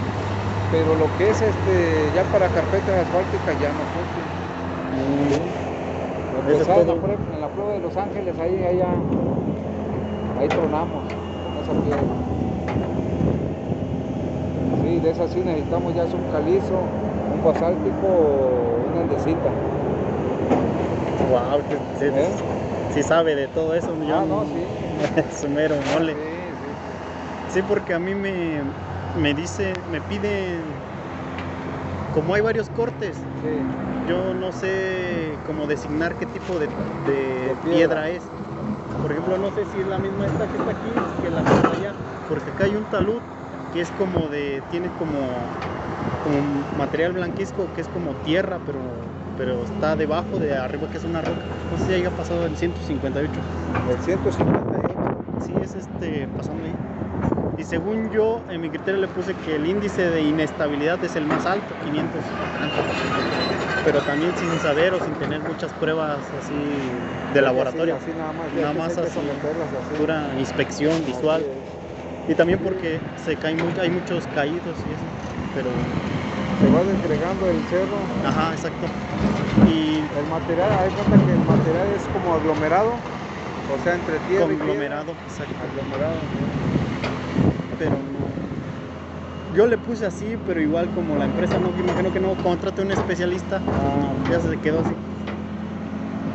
Pero 0.71 0.95
lo 0.97 1.09
que 1.17 1.31
es 1.31 1.41
este 1.43 2.11
ya 2.13 2.25
para 2.25 2.49
carpetas 2.51 2.97
asfálticas 3.07 3.59
ya 3.59 3.73
no 3.73 3.85
cumple. 3.85 4.25
Mm, 4.91 5.31
pesado 6.47 6.83
en, 6.83 6.89
la 6.89 6.95
prueba, 7.01 7.23
en 7.35 7.41
la 7.41 7.49
prueba 7.49 7.73
de 7.75 7.81
Los 7.81 7.97
Ángeles, 7.97 8.39
ahí, 8.39 8.79
ya- 8.79 8.99
ahí 10.39 10.49
tronamos 10.49 11.05
con 11.43 11.63
esa 11.63 11.75
piedra. 11.83 12.05
Sí, 14.83 15.01
de 15.01 15.11
esa 15.11 15.27
sí 15.29 15.39
necesitamos 15.41 15.95
ya 15.95 16.05
es 16.05 16.13
un 16.15 16.25
calizo, 16.31 16.81
un 17.33 17.43
basáltico 17.43 18.07
una 18.89 19.01
andesita. 19.01 19.51
Wow, 21.31 21.63
sí, 21.99 22.05
¿Eh? 22.15 22.31
sí 22.93 23.03
sabe 23.03 23.35
de 23.35 23.49
todo 23.49 23.75
eso. 23.75 23.95
Yo 24.05 24.15
Ah, 24.15 24.25
no, 24.29 24.45
sí. 24.47 24.65
su 25.41 25.49
mero 25.49 25.77
mole. 25.93 26.15
Sí, 26.15 26.55
sí, 26.61 27.53
Sí, 27.53 27.63
porque 27.63 27.95
a 27.95 27.99
mí 27.99 28.15
me, 28.15 28.63
me 29.21 29.35
dice, 29.35 29.73
me 29.91 30.01
piden, 30.01 30.63
como 32.15 32.35
hay 32.35 32.43
varios 32.43 32.69
cortes, 32.71 33.17
sí. 33.17 33.61
Yo 34.09 34.35
no 34.35 34.53
sé 34.53 35.39
cómo 35.47 35.67
designar 35.67 36.15
qué 36.17 36.27
tipo 36.27 36.59
de, 36.59 36.67
de 36.67 37.15
De 37.15 37.55
piedra. 37.63 38.05
piedra. 38.05 38.11
es. 38.11 38.23
Por 39.01 39.13
ejemplo, 39.13 39.39
no 39.39 39.51
sé 39.51 39.65
si 39.67 39.81
es 39.81 39.87
la 39.87 39.99
misma 39.99 40.27
esta 40.27 40.47
que 40.47 40.57
está 40.59 40.71
aquí 40.71 40.91
que 41.23 41.31
la 41.31 41.43
que 41.43 41.51
está 41.51 41.73
allá, 41.73 41.93
porque 42.29 42.51
acá 42.51 42.65
hay 42.65 42.77
un 42.77 42.85
talud 42.85 43.21
que 43.73 43.81
es 43.81 43.91
como 43.91 44.29
de, 44.29 44.63
tiene 44.71 44.89
como, 44.91 45.17
como 46.23 46.41
material 46.77 47.13
blanquisco 47.13 47.67
que 47.75 47.81
es 47.81 47.89
como 47.89 48.13
tierra, 48.17 48.59
pero, 48.67 48.79
pero 49.37 49.63
está 49.63 49.97
debajo 49.97 50.39
de 50.39 50.57
arriba 50.57 50.89
que 50.91 50.99
es 50.99 51.05
una 51.05 51.21
roca. 51.23 51.45
No 51.71 51.79
sé 51.79 51.87
si 51.87 51.93
haya 51.95 52.11
pasado 52.11 52.47
en 52.47 52.57
158. 52.57 53.41
El 53.91 53.99
158. 53.99 55.45
Sí, 55.47 55.53
es 55.63 55.75
este, 55.75 56.27
pasando 56.29 56.65
ahí. 56.65 57.04
Y 57.57 57.65
según 57.65 58.11
yo, 58.11 58.45
en 58.49 58.61
mi 58.61 58.71
criterio 58.71 59.01
le 59.01 59.09
puse 59.09 59.37
que 59.39 59.55
el 59.55 59.67
índice 59.67 60.03
de 60.11 60.23
inestabilidad 60.25 61.03
es 61.05 61.17
el 61.17 61.27
más 61.27 61.47
alto, 61.47 61.77
500. 61.79 62.35
Pero 63.83 64.03
también 64.03 64.35
sin 64.35 64.59
saber 64.61 64.95
o 64.95 65.01
sin 65.01 65.17
tener 65.17 65.43
muchas 65.43 65.75
pruebas 65.75 66.33
así 66.33 66.55
de 67.29 67.43
laboratorio. 67.43 67.97
Así, 67.97 68.11
así 68.11 68.17
nada 68.19 68.33
más. 68.33 68.53
Nada 68.53 68.71
así, 68.71 68.91
así. 68.91 69.97
Pura 69.97 70.35
inspección 70.37 71.05
visual. 71.05 71.43
Y 72.27 72.35
también 72.35 72.61
porque 72.61 73.03
se 73.17 73.37
caen 73.39 73.61
mu- 73.61 73.73
hay 73.79 73.91
muchos 73.91 74.27
caídos 74.27 74.85
y 74.87 74.93
eso. 74.93 75.07
Pero, 75.53 75.93
Se 76.59 76.69
va 76.69 76.85
desgregando 76.85 77.49
el 77.51 77.67
cerro. 77.67 78.11
ajá, 78.23 78.53
exacto. 78.53 78.87
Y 79.63 80.09
El 80.15 80.27
material, 80.27 80.73
hay 80.79 80.93
cuenta 80.93 81.19
que 81.23 81.33
el 81.33 81.43
material 81.43 81.91
es 81.93 82.09
como 82.09 82.35
aglomerado 82.35 83.05
O 83.67 83.79
sea, 83.79 83.95
entre 83.95 84.21
tierra 84.21 84.53
y 84.53 84.57
conglomerado, 84.57 85.13
exacto. 85.27 85.55
aglomerado. 85.65 86.31
Pero 87.85 88.03
no. 88.03 88.29
Yo 89.55 89.67
le 89.67 89.77
puse 89.79 90.07
así, 90.07 90.37
pero 90.47 90.61
igual 90.61 90.89
como 90.91 91.17
la 91.17 91.27
empresa 91.27 91.59
no, 91.59 91.69
imagino 91.79 92.11
que 92.11 92.19
no 92.19 92.35
contrate 92.43 92.83
un 92.83 92.91
especialista, 92.91 93.61
Ah, 93.67 94.13
ya 94.29 94.41
se 94.41 94.57
quedó 94.59 94.81
así. 94.81 94.95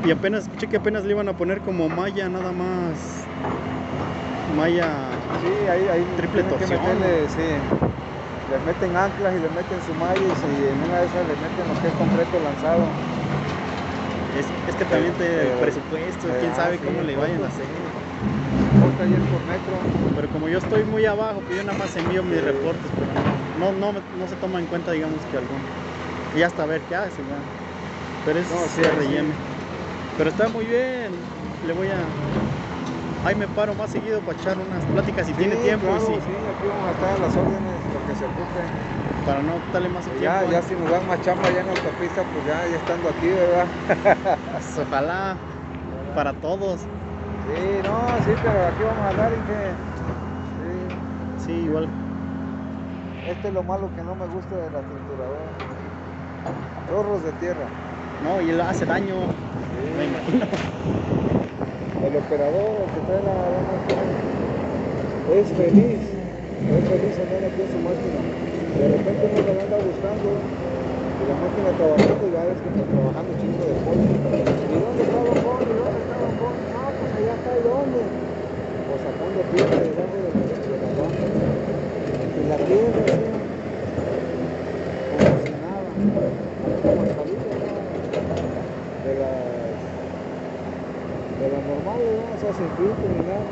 Y 0.05 0.11
apenas, 0.11 0.43
escuché 0.43 0.67
que 0.67 0.77
apenas 0.77 1.03
le 1.03 1.11
iban 1.11 1.27
a 1.27 1.33
poner 1.33 1.59
como 1.59 1.89
malla 1.89 2.29
nada 2.29 2.51
más. 2.51 3.25
Malla. 4.55 5.17
sí, 5.41 5.47
ahí, 5.67 5.87
ahí 5.87 6.05
Triple 6.15 6.43
torsión, 6.43 6.81
meterle, 6.81 7.27
sí. 7.29 7.41
Le 8.49 8.59
meten 8.59 8.95
anclas 8.95 9.35
y 9.35 9.39
le 9.39 9.49
meten 9.49 9.81
su 9.81 9.93
malla 9.93 10.23
y 10.23 10.65
en 10.65 10.83
una 10.83 10.99
de 11.01 11.05
esas 11.05 11.27
le 11.27 11.35
meten 11.35 11.67
lo 11.67 11.79
que 11.79 11.87
es 11.89 11.93
completo 11.93 12.39
lanzado. 12.39 12.93
Es, 14.33 14.51
es 14.67 14.75
que 14.75 14.85
también 14.85 15.15
te 15.15 15.53
el 15.53 15.59
presupuesto, 15.59 16.29
quién 16.39 16.55
sabe 16.55 16.79
cómo 16.79 17.01
le 17.01 17.15
vayan 17.15 17.43
a 17.43 17.47
hacer. 17.47 17.67
Ayer 18.99 19.21
por 19.29 19.41
metro. 19.45 19.79
Pero 20.15 20.27
como 20.29 20.49
yo 20.49 20.57
estoy 20.57 20.83
muy 20.83 21.05
abajo, 21.05 21.39
pues 21.41 21.55
yo 21.57 21.63
nada 21.63 21.77
más 21.77 21.95
envío 21.95 22.21
mis 22.23 22.43
reportes, 22.43 22.91
pero 22.99 23.13
no, 23.57 23.71
no, 23.71 23.93
no, 23.93 24.27
se 24.27 24.35
toma 24.35 24.59
en 24.59 24.65
cuenta, 24.67 24.91
digamos, 24.91 25.25
que 25.25 25.37
algún. 25.37 25.61
Y 26.35 26.41
hasta 26.41 26.65
ver 26.65 26.81
qué 26.81 26.95
hace, 26.95 27.23
ya. 27.23 27.41
Pero 28.25 28.39
es 28.39 28.49
No, 28.49 28.67
sí. 28.67 28.81
Pero 30.17 30.29
está 30.29 30.49
muy 30.49 30.65
bien, 30.65 31.11
le 31.65 31.73
voy 31.73 31.87
a. 31.87 32.07
Ahí 33.23 33.35
me 33.35 33.47
paro 33.47 33.73
más 33.73 33.89
seguido 33.89 34.21
para 34.21 34.37
echar 34.37 34.57
unas 34.57 34.85
pláticas 34.85 35.27
si 35.27 35.33
tiene 35.33 35.55
tiempo 35.57 35.87
claro, 35.87 35.99
sí, 36.07 36.19
sí, 36.21 36.31
aquí 36.47 36.67
vamos 36.67 36.87
a 36.87 36.91
estar 36.91 37.15
a 37.15 37.17
las 37.17 37.35
órdenes, 37.35 37.81
lo 37.93 38.05
que 38.05 38.15
se 38.15 38.25
ocupe. 38.25 38.63
para 39.25 39.41
no 39.41 39.61
darle 39.71 39.89
más 39.89 40.05
tiempo. 40.05 40.21
Ya, 40.21 40.45
ya 40.49 40.61
si 40.61 40.75
nos 40.75 40.89
dan 40.89 41.05
más 41.07 41.21
chamba 41.21 41.51
ya 41.51 41.61
en 41.61 41.69
autopista, 41.69 42.23
pues 42.23 42.45
ya, 42.45 42.65
ya 42.67 42.77
estando 42.77 43.09
aquí, 43.09 43.29
¿verdad? 43.29 43.69
Pues, 44.51 44.77
ojalá 44.77 45.37
para 46.15 46.33
todos. 46.33 46.98
Sí, 47.49 47.81
no, 47.83 48.21
sí, 48.21 48.31
pero 48.43 48.67
aquí 48.67 48.83
vamos 48.83 49.05
a 49.05 49.09
hablar 49.09 49.33
y 49.33 49.41
que... 49.41 49.73
Sí, 51.39 51.51
igual. 51.51 51.89
Este 53.27 53.47
es 53.47 53.53
lo 53.53 53.63
malo 53.63 53.89
que 53.95 54.03
no 54.03 54.13
me 54.15 54.27
gusta 54.27 54.55
de 54.55 54.69
la 54.69 54.83
trituradora. 54.83 55.49
Chorros 56.87 57.23
de 57.23 57.33
tierra. 57.33 57.67
No, 58.21 58.39
y 58.39 58.51
él 58.51 58.61
hace 58.61 58.85
daño, 58.85 59.15
me 59.97 60.05
Sí. 60.05 60.11
imagino. 60.11 60.45
El 62.05 62.15
operador, 62.15 62.87
el 62.87 62.93
que 62.93 63.01
trae 63.01 63.21
la, 63.21 63.33
máquina, 63.67 64.05
es 65.35 65.49
feliz, 65.49 65.99
es 65.99 66.87
feliz 66.87 67.19
andar 67.19 67.43
aquí 67.43 67.61
en 67.61 67.71
su 67.71 67.77
máquina. 67.79 68.19
De 68.79 68.87
repente 68.87 69.27
uno 69.27 69.53
la 69.53 69.63
anda 69.63 69.77
buscando 69.77 70.27
y 71.19 71.27
la 71.27 71.35
máquina 71.35 71.71
trabajando 71.73 72.27
y 72.27 72.31
ya 72.31 72.43
ves 72.45 72.61
que 72.61 72.69
está 72.69 72.83
trabajando 72.85 73.33
chingo 73.37 73.65
de 73.65 73.73
pollo. 73.83 74.19
¿Y 74.69 74.79
dónde 74.79 75.03
está 75.03 75.17
Don 75.19 75.35
Juan? 75.43 75.63
¿Y 75.67 75.75
dónde 75.75 75.99
está 75.99 76.15
Don 76.15 76.33
Juan? 76.39 76.55
No, 76.73 76.79
pues 76.99 77.11
allá 77.13 77.33
está, 77.35 77.57
¿y 77.59 77.63
dónde? 77.63 77.99
Sacando 79.01 79.45
tierra 79.45 79.79
debajo 79.79 80.17
de 80.23 80.31
la, 80.33 80.41
de 80.77 80.77
la. 80.93 81.11
Y 82.35 82.43
la 82.43 82.55
así, 82.55 82.85
como 85.09 85.37
si 85.37 85.49
nada, 85.55 85.93
como 86.83 87.05
salido 87.07 87.53
de 89.03 89.15
las 89.15 89.79
de 91.37 91.49
las 91.49 91.63
normales, 91.63 92.07
¿no? 92.17 92.33
o 92.33 92.37
sea, 92.37 92.53
sin 92.53 92.69
filtro 92.75 93.07
ni 93.09 93.23
nada. 93.23 93.45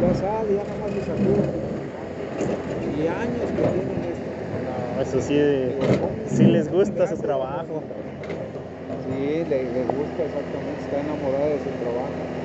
Ya 0.00 0.14
sale, 0.14 0.54
ya 0.54 0.64
nada 0.64 0.76
más 0.76 0.92
se 0.92 1.02
sacude. 1.02 1.48
Y 2.80 3.06
años 3.06 3.52
que 3.52 3.64
tienen 3.64 4.04
esto. 4.04 4.24
No, 4.64 5.00
eso 5.00 5.20
sí, 5.20 5.34
sí 6.36 6.44
les 6.46 6.68
gusta 6.70 7.06
su 7.06 7.20
trabajo. 7.20 7.82
Sí, 9.04 9.44
le- 9.44 9.70
les 9.72 9.86
gusta 9.88 10.24
exactamente, 10.24 10.82
está 10.82 11.00
enamorada 11.00 11.48
de 11.48 11.60
su 11.60 11.72
trabajo. 11.72 12.37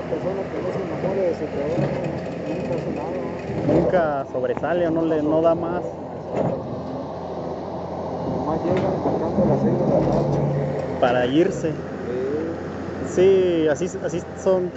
Una 0.00 0.08
persona 0.08 0.42
que 0.50 0.56
no 0.62 0.72
se 0.72 0.80
enamore 0.80 1.20
de 1.20 1.34
su 1.34 1.46
trabajo 1.48 2.08
nunca 2.48 2.74
hace 2.74 2.90
nada. 2.90 3.12
Nunca 3.66 4.24
sobresale 4.32 4.88
o 4.88 4.90
no 4.90 5.04
le 5.04 5.22
no 5.22 5.42
da 5.42 5.54
más. 5.54 5.84
Nomás 8.24 8.62
llegan 8.62 9.02
marcando 9.02 9.44
las 9.44 9.60
6 9.60 9.78
de 9.78 9.86
la 9.88 10.00
tarde. 10.00 10.40
para 10.98 11.26
irse. 11.26 11.74
Sí, 12.06 13.10
Sí, 13.14 13.66
así, 13.68 13.86
así 14.02 14.22
son, 14.42 14.72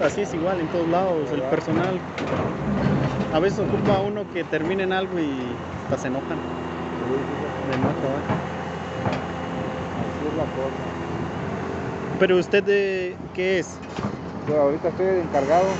así 0.00 0.22
es 0.22 0.34
igual 0.34 0.60
en 0.60 0.68
todos 0.68 0.88
lados, 0.88 1.30
el 1.30 1.42
personal. 1.48 2.00
A 3.30 3.38
veces 3.38 3.60
ocupa 3.60 4.00
uno 4.00 4.26
que 4.26 4.44
terminen 4.44 4.92
algo 4.92 5.20
y 5.20 5.56
hasta 5.76 5.98
se 5.98 6.08
enojan 6.08 6.38
de 6.38 7.74
así 10.00 10.26
es 10.26 10.34
la 10.34 10.46
cosa. 10.46 10.84
Pero 12.18 12.38
usted 12.38 12.62
de 12.64 13.18
qué 13.32 13.58
es? 13.58 13.82
Yo 14.46 14.60
ahorita 14.60 14.88
estoy 14.88 15.06
encargado 15.06 15.74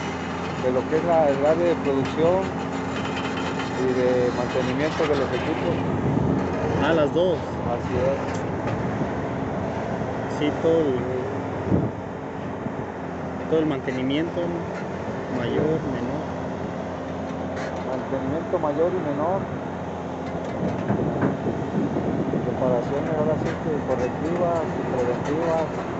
de 0.62 0.72
lo 0.72 0.80
que 0.88 0.96
es 0.96 1.04
la, 1.04 1.28
el 1.28 1.44
área 1.44 1.68
de 1.68 1.74
producción 1.76 2.46
y 3.78 3.82
de 3.82 4.32
mantenimiento 4.36 5.04
de 5.06 5.16
los 5.16 5.28
equipos. 5.32 5.76
Ah, 6.82 6.94
las 6.94 7.12
dos. 7.12 7.38
Así 7.68 7.94
es. 7.94 8.18
Sí, 10.38 10.50
todo 10.62 10.80
el, 10.80 11.24
todo 13.50 13.60
el 13.60 13.66
mantenimiento 13.66 14.40
mayor, 15.36 15.80
menor. 15.84 16.20
Mantenimiento 17.86 18.58
mayor 18.58 18.92
y 18.92 19.04
menor. 19.04 19.42
Reparaciones 22.46 23.10
ahora 23.18 23.36
sí 23.36 23.48
que 23.62 23.70
correctivas 23.86 24.66
y 24.78 24.82
preventivas. 24.90 25.93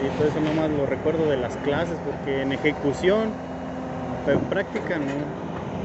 Sí, 0.00 0.10
todo 0.12 0.26
eso 0.26 0.40
nomás 0.40 0.70
lo 0.70 0.86
recuerdo 0.86 1.28
de 1.28 1.36
las 1.36 1.58
clases 1.58 2.00
porque 2.00 2.40
en 2.40 2.52
ejecución, 2.52 3.36
pero 4.24 4.38
en 4.38 4.46
práctica 4.46 4.98
no, 4.98 5.36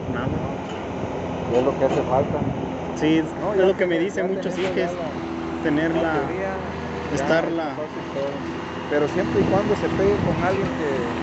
nada. 0.08 0.41
Y 1.49 1.56
es 1.56 1.63
lo 1.63 1.75
que 1.75 1.86
hace 1.86 2.04
falta. 2.04 2.45
Sí, 2.93 3.21
No, 3.36 3.54
es 3.54 3.60
lo 3.60 3.75
que 3.75 3.88
me 3.88 3.99
dicen 3.99 4.28
muchos 4.28 4.58
hijos, 4.58 4.97
tener 5.62 5.93
la 5.93 6.01
la, 6.01 6.13
teoría, 6.13 6.63
estarla-. 7.10 7.75
Pero 8.88 9.08
siempre 9.10 9.41
y 9.41 9.45
cuando 9.45 9.75
se 9.75 9.89
pegue 9.89 10.21
con 10.21 10.43
alguien 10.43 10.71
que, 10.71 11.17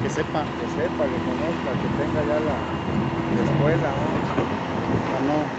que 0.00 0.10
sepa, 0.10 0.50
que 0.56 0.68
sepa, 0.68 1.08
que 1.10 1.20
conozca, 1.20 1.76
que 1.76 1.90
tenga 1.90 2.24
ya 2.24 2.40
la, 2.40 2.72
la 3.28 3.42
escuela, 3.42 3.94
¿no? 3.94 4.22
para 5.10 5.20
no, 5.20 5.52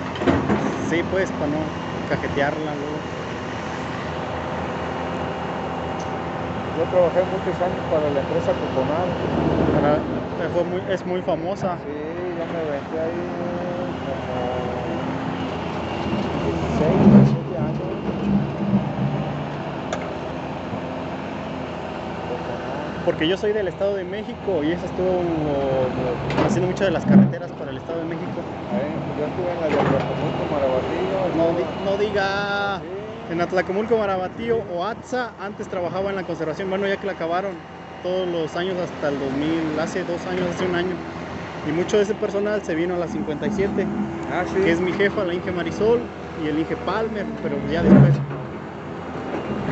sí 0.58 1.04
pues, 1.04 1.34
para 1.34 1.52
no 1.52 1.78
cajetearla 2.06 2.76
luego. 2.76 3.06
Yo 6.84 6.89
trabajé 6.89 7.24
muchos 7.24 7.62
años 7.62 7.86
para 7.89 8.10
la 8.10 8.19
empresa. 8.19 8.54
Para- 9.74 10.04
eh, 10.38 10.50
fue 10.52 10.65
muy, 10.65 10.84
es 10.89 11.06
muy 11.06 11.22
famosa. 11.22 11.80
Sí, 11.82 11.89
yo 12.36 12.46
me 12.46 12.58
aventé 12.60 13.00
ahí 13.00 13.96
como 14.04 14.91
16, 16.43 17.02
17 17.02 17.58
años. 17.58 17.88
Porque 23.06 23.30
yo 23.30 23.38
soy 23.38 23.54
del 23.54 23.69
Estado 23.69 23.96
de 23.96 24.04
México 24.04 24.62
y 24.65 24.72
eso 24.74 24.86
estuvo 24.86 25.22
haciendo 26.43 26.67
muchas 26.67 26.88
de 26.88 26.91
las 26.91 27.06
carreteras 27.06 27.54
para 27.54 27.72
el 27.72 27.78
Estado 27.78 28.00
de 28.00 28.06
México. 28.08 28.41
Pues 28.67 29.17
yo 29.17 29.26
estuve 29.26 29.54
en 29.54 29.62
la 29.62 29.69
de 29.69 29.80
Atlacomulco, 29.80 30.46
Marabatillo. 30.48 31.30
No, 31.30 31.54
no 31.80 31.98
diga 31.98 32.82
Sí, 32.82 33.03
en 33.34 33.41
Atlacomulco, 33.41 33.98
Marabatío 33.98 34.60
o 34.72 34.86
ATSA, 34.86 35.32
antes 35.39 35.67
trabajaba 35.67 36.12
en 36.12 36.15
la 36.15 36.24
conservación, 36.24 36.69
bueno 36.69 36.88
ya 36.88 36.98
que 36.98 37.08
la 37.08 37.13
acabaron 37.13 37.52
todos 38.04 38.28
los 38.28 38.56
años 38.56 38.76
hasta 38.80 39.10
el 39.10 39.19
2000, 39.19 39.80
hace 39.80 40.04
dos 40.04 40.24
años, 40.28 40.48
hace 40.54 40.65
un 40.67 40.76
año. 40.76 40.96
Y 41.67 41.72
mucho 41.72 41.98
de 41.98 42.04
ese 42.04 42.13
personal 42.13 42.62
se 42.62 42.76
vino 42.76 42.93
a 42.96 43.00
la 43.00 43.08
57, 43.08 43.86
Ah, 44.32 44.43
sí. 44.46 44.62
que 44.63 44.72
es 44.72 44.80
mi 44.80 44.91
jefa, 44.93 45.24
la 45.24 45.34
Inge 45.34 45.52
Marisol, 45.52 46.00
y 46.43 46.48
el 46.48 46.60
Inge 46.60 46.76
Palmer, 46.86 47.26
pero 47.41 47.56
ya 47.72 47.82
después. 47.82 48.13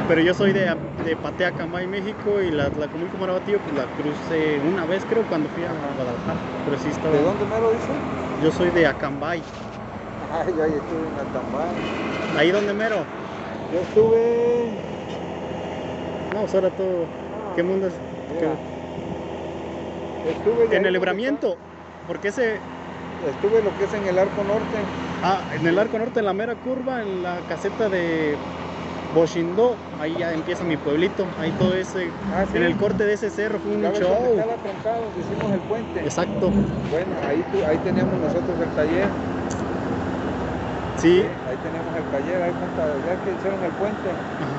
Pero 0.07 0.21
yo 0.21 0.33
soy 0.33 0.53
de, 0.53 0.73
de 1.05 1.15
Patea, 1.15 1.51
Cambay, 1.51 1.85
México, 1.85 2.41
y 2.41 2.49
la 2.49 2.65
Atlacomulco, 2.65 3.17
Marabatío, 3.19 3.59
pues 3.59 3.75
la 3.75 3.85
crucé 4.01 4.59
una 4.73 4.85
vez 4.85 5.05
creo 5.07 5.21
cuando 5.29 5.47
fui 5.49 5.63
a 5.63 5.69
Guadalajara. 5.69 6.39
Pero 6.65 6.79
sí 6.79 6.89
estaba... 6.89 7.13
¿De 7.15 7.21
dónde 7.23 7.45
me 7.45 7.61
lo 7.61 7.69
dice? 7.71 7.91
Yo 8.43 8.51
soy 8.51 8.71
de 8.71 8.87
Acambay. 8.87 9.41
Ay, 10.33 10.53
yo 10.57 10.63
estuve 10.63 10.79
en 10.79 11.29
Atambán. 11.29 11.69
Ahí 12.37 12.49
donde 12.51 12.73
mero. 12.73 13.20
Yo 13.71 13.79
estuve. 13.79 14.67
No, 16.33 16.39
ahora 16.39 16.69
todo. 16.71 17.05
¿Qué 17.55 17.63
mundo 17.63 17.87
es? 17.87 17.93
Estuve 20.27 20.63
ahí 20.63 20.67
En 20.67 20.73
el 20.73 20.83
donde 20.83 20.91
libramiento. 20.91 21.57
Porque 22.07 22.29
ese. 22.29 22.59
Estuve 23.29 23.61
lo 23.61 23.75
que 23.77 23.85
es 23.85 23.93
en 23.93 24.07
el 24.07 24.17
Arco 24.17 24.43
Norte. 24.43 24.77
Ah, 25.23 25.39
en 25.53 25.67
el 25.67 25.77
arco 25.77 25.99
norte, 25.99 26.19
en 26.19 26.25
la 26.25 26.33
mera 26.33 26.55
curva, 26.55 27.03
en 27.03 27.21
la 27.21 27.37
caseta 27.47 27.87
de 27.87 28.35
Boshindó. 29.13 29.75
Ahí 30.01 30.15
ya 30.17 30.33
empieza 30.33 30.63
mi 30.63 30.77
pueblito. 30.77 31.25
Ahí 31.39 31.51
todo 31.59 31.75
ese. 31.75 32.09
Ah, 32.33 32.43
sí. 32.51 32.57
En 32.57 32.63
el 32.63 32.75
corte 32.77 33.05
de 33.05 33.13
ese 33.13 33.29
cerro 33.29 33.59
fue 33.59 33.75
un 33.75 33.83
¿Ya 33.83 33.91
ves 33.91 33.99
dónde 33.99 34.15
show. 34.17 34.39
está 34.39 34.45
hicimos 35.19 35.51
el 35.53 35.59
puente? 35.59 35.99
Exacto. 35.99 36.49
Bueno, 36.49 37.11
ahí, 37.29 37.45
ahí 37.67 37.77
teníamos 37.83 38.19
nosotros 38.19 38.59
el 38.59 38.69
taller. 38.75 39.40
Sí. 41.01 41.23
Ahí 41.47 41.57
tenemos 41.57 41.95
el 41.97 42.03
taller, 42.11 42.43
ahí 42.43 42.51
cuenta, 42.53 42.85
ya 43.03 43.23
que 43.23 43.33
hicieron 43.33 43.63
el 43.63 43.71
puente, 43.71 44.09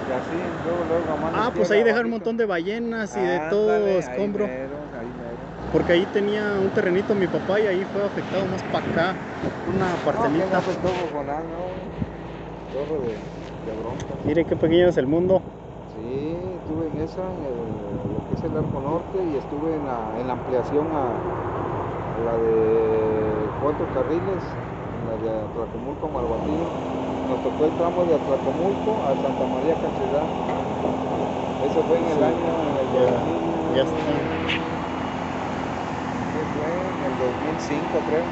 y 0.09 0.11
así, 0.12 0.35
luego, 0.64 0.83
luego 0.88 1.12
a 1.12 1.46
Ah, 1.46 1.52
pues 1.55 1.70
ahí 1.70 1.85
dejaron 1.85 2.07
un 2.07 2.11
montón 2.11 2.37
de 2.37 2.46
ballenas 2.46 3.16
y 3.16 3.20
de 3.20 3.38
todo 3.48 3.70
Ándale, 3.70 3.98
escombro. 4.00 4.44
Ahí 4.46 4.50
mero, 4.50 4.76
ahí 4.98 5.07
mero. 5.07 5.72
Porque 5.72 5.92
ahí 5.92 6.05
tenía 6.07 6.59
un 6.61 6.70
terrenito 6.70 7.14
mi 7.14 7.28
papá 7.28 7.61
y 7.61 7.66
ahí 7.66 7.85
fue 7.85 8.05
afectado 8.05 8.44
más 8.46 8.62
para 8.64 8.90
acá. 8.90 9.16
Una 9.68 9.94
parcelita. 10.05 10.61
no, 10.61 10.72
todo 10.83 11.09
volando, 11.14 11.55
torre 12.72 12.98
de, 12.98 13.12
de 13.72 13.81
bronca. 13.81 14.14
Mire 14.26 14.44
qué 14.44 14.57
pequeño 14.57 14.88
es 14.88 14.96
el 14.96 15.07
mundo. 15.07 15.40
Sí, 15.94 16.37
estuve 16.59 16.88
en 16.88 17.00
esa, 17.02 17.22
en 17.22 17.44
el- 17.44 18.12
lo 18.14 18.28
que 18.28 18.35
es 18.35 18.42
el 18.42 18.57
Arco 18.57 18.81
Norte, 18.81 19.18
y 19.31 19.37
estuve 19.37 19.76
en 19.76 19.87
la, 19.87 20.18
en 20.18 20.26
la 20.26 20.33
ampliación 20.33 20.88
a, 20.92 21.12
a 22.16 22.18
la 22.18 22.37
de 22.37 23.48
cuatro 23.61 23.87
carriles, 23.94 24.42
de 25.16 25.29
Atlacomulco 25.31 26.09
a. 26.09 26.66
Nos 27.29 27.40
tocó 27.42 27.64
el 27.66 27.72
tramo 27.72 28.05
de 28.05 28.14
Atlacomulco 28.14 29.05
a 29.05 29.14
Santa 29.16 29.46
María 29.46 29.77
Cancelada. 29.77 30.29
Eso 31.62 31.83
fue 31.85 31.98
en 31.98 32.09
el 32.09 32.18
Sí, 32.18 32.22
año, 32.22 32.68
en 32.68 32.77
el 32.77 32.92
ya- 32.92 33.01
2000, 33.07 33.75
Ya 33.75 33.83
está. 33.83 34.12
¿qué 36.33 36.44
fue? 36.53 36.90
En 36.90 37.03
el 37.05 37.16
2005 37.18 38.03
creo. 38.03 38.27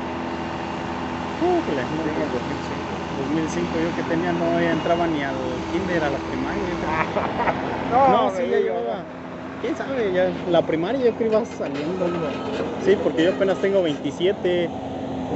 Újule, 1.41 1.87
Sí, 1.87 1.95
en 1.95 2.21
el 2.23 2.31
2005. 2.31 2.83
2005 3.17 3.79
yo 3.79 3.95
que 3.95 4.03
tenía 4.03 4.33
no 4.33 4.59
entraba 4.61 5.07
ni 5.07 5.23
al 5.23 5.63
kinder, 5.71 6.05
a 6.05 6.11
la 6.11 6.19
primaria. 6.19 6.75
yo 6.75 6.79
creo. 6.81 6.91
No, 7.91 8.31
sí, 8.31 8.49
ya 8.51 8.57
me 8.57 8.63
llevaba. 8.63 9.05
¿Quién 9.61 9.77
sabe? 9.77 10.13
Ya, 10.13 10.33
la 10.47 10.63
primaria 10.63 11.05
yo 11.05 11.15
creo 11.17 11.27
iba 11.27 11.45
saliendo. 11.45 12.07
Sí, 12.81 12.97
porque 13.03 13.25
yo 13.25 13.31
apenas 13.33 13.61
tengo 13.61 13.83
27. 13.83 14.71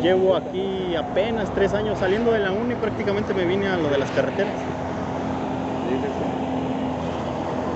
Llevo 0.03 0.35
aquí 0.37 0.95
apenas 0.97 1.51
tres 1.55 1.73
años 1.75 1.99
saliendo 1.99 2.33
de 2.33 2.41
la 2.41 2.53
uni. 2.53 2.75
Prácticamente 2.75 3.33
me 3.33 3.45
vine 3.45 3.69
a 3.69 3.77
lo 3.77 3.89
de 3.89 3.99
las 3.99 4.11
carreteras. 4.11 4.55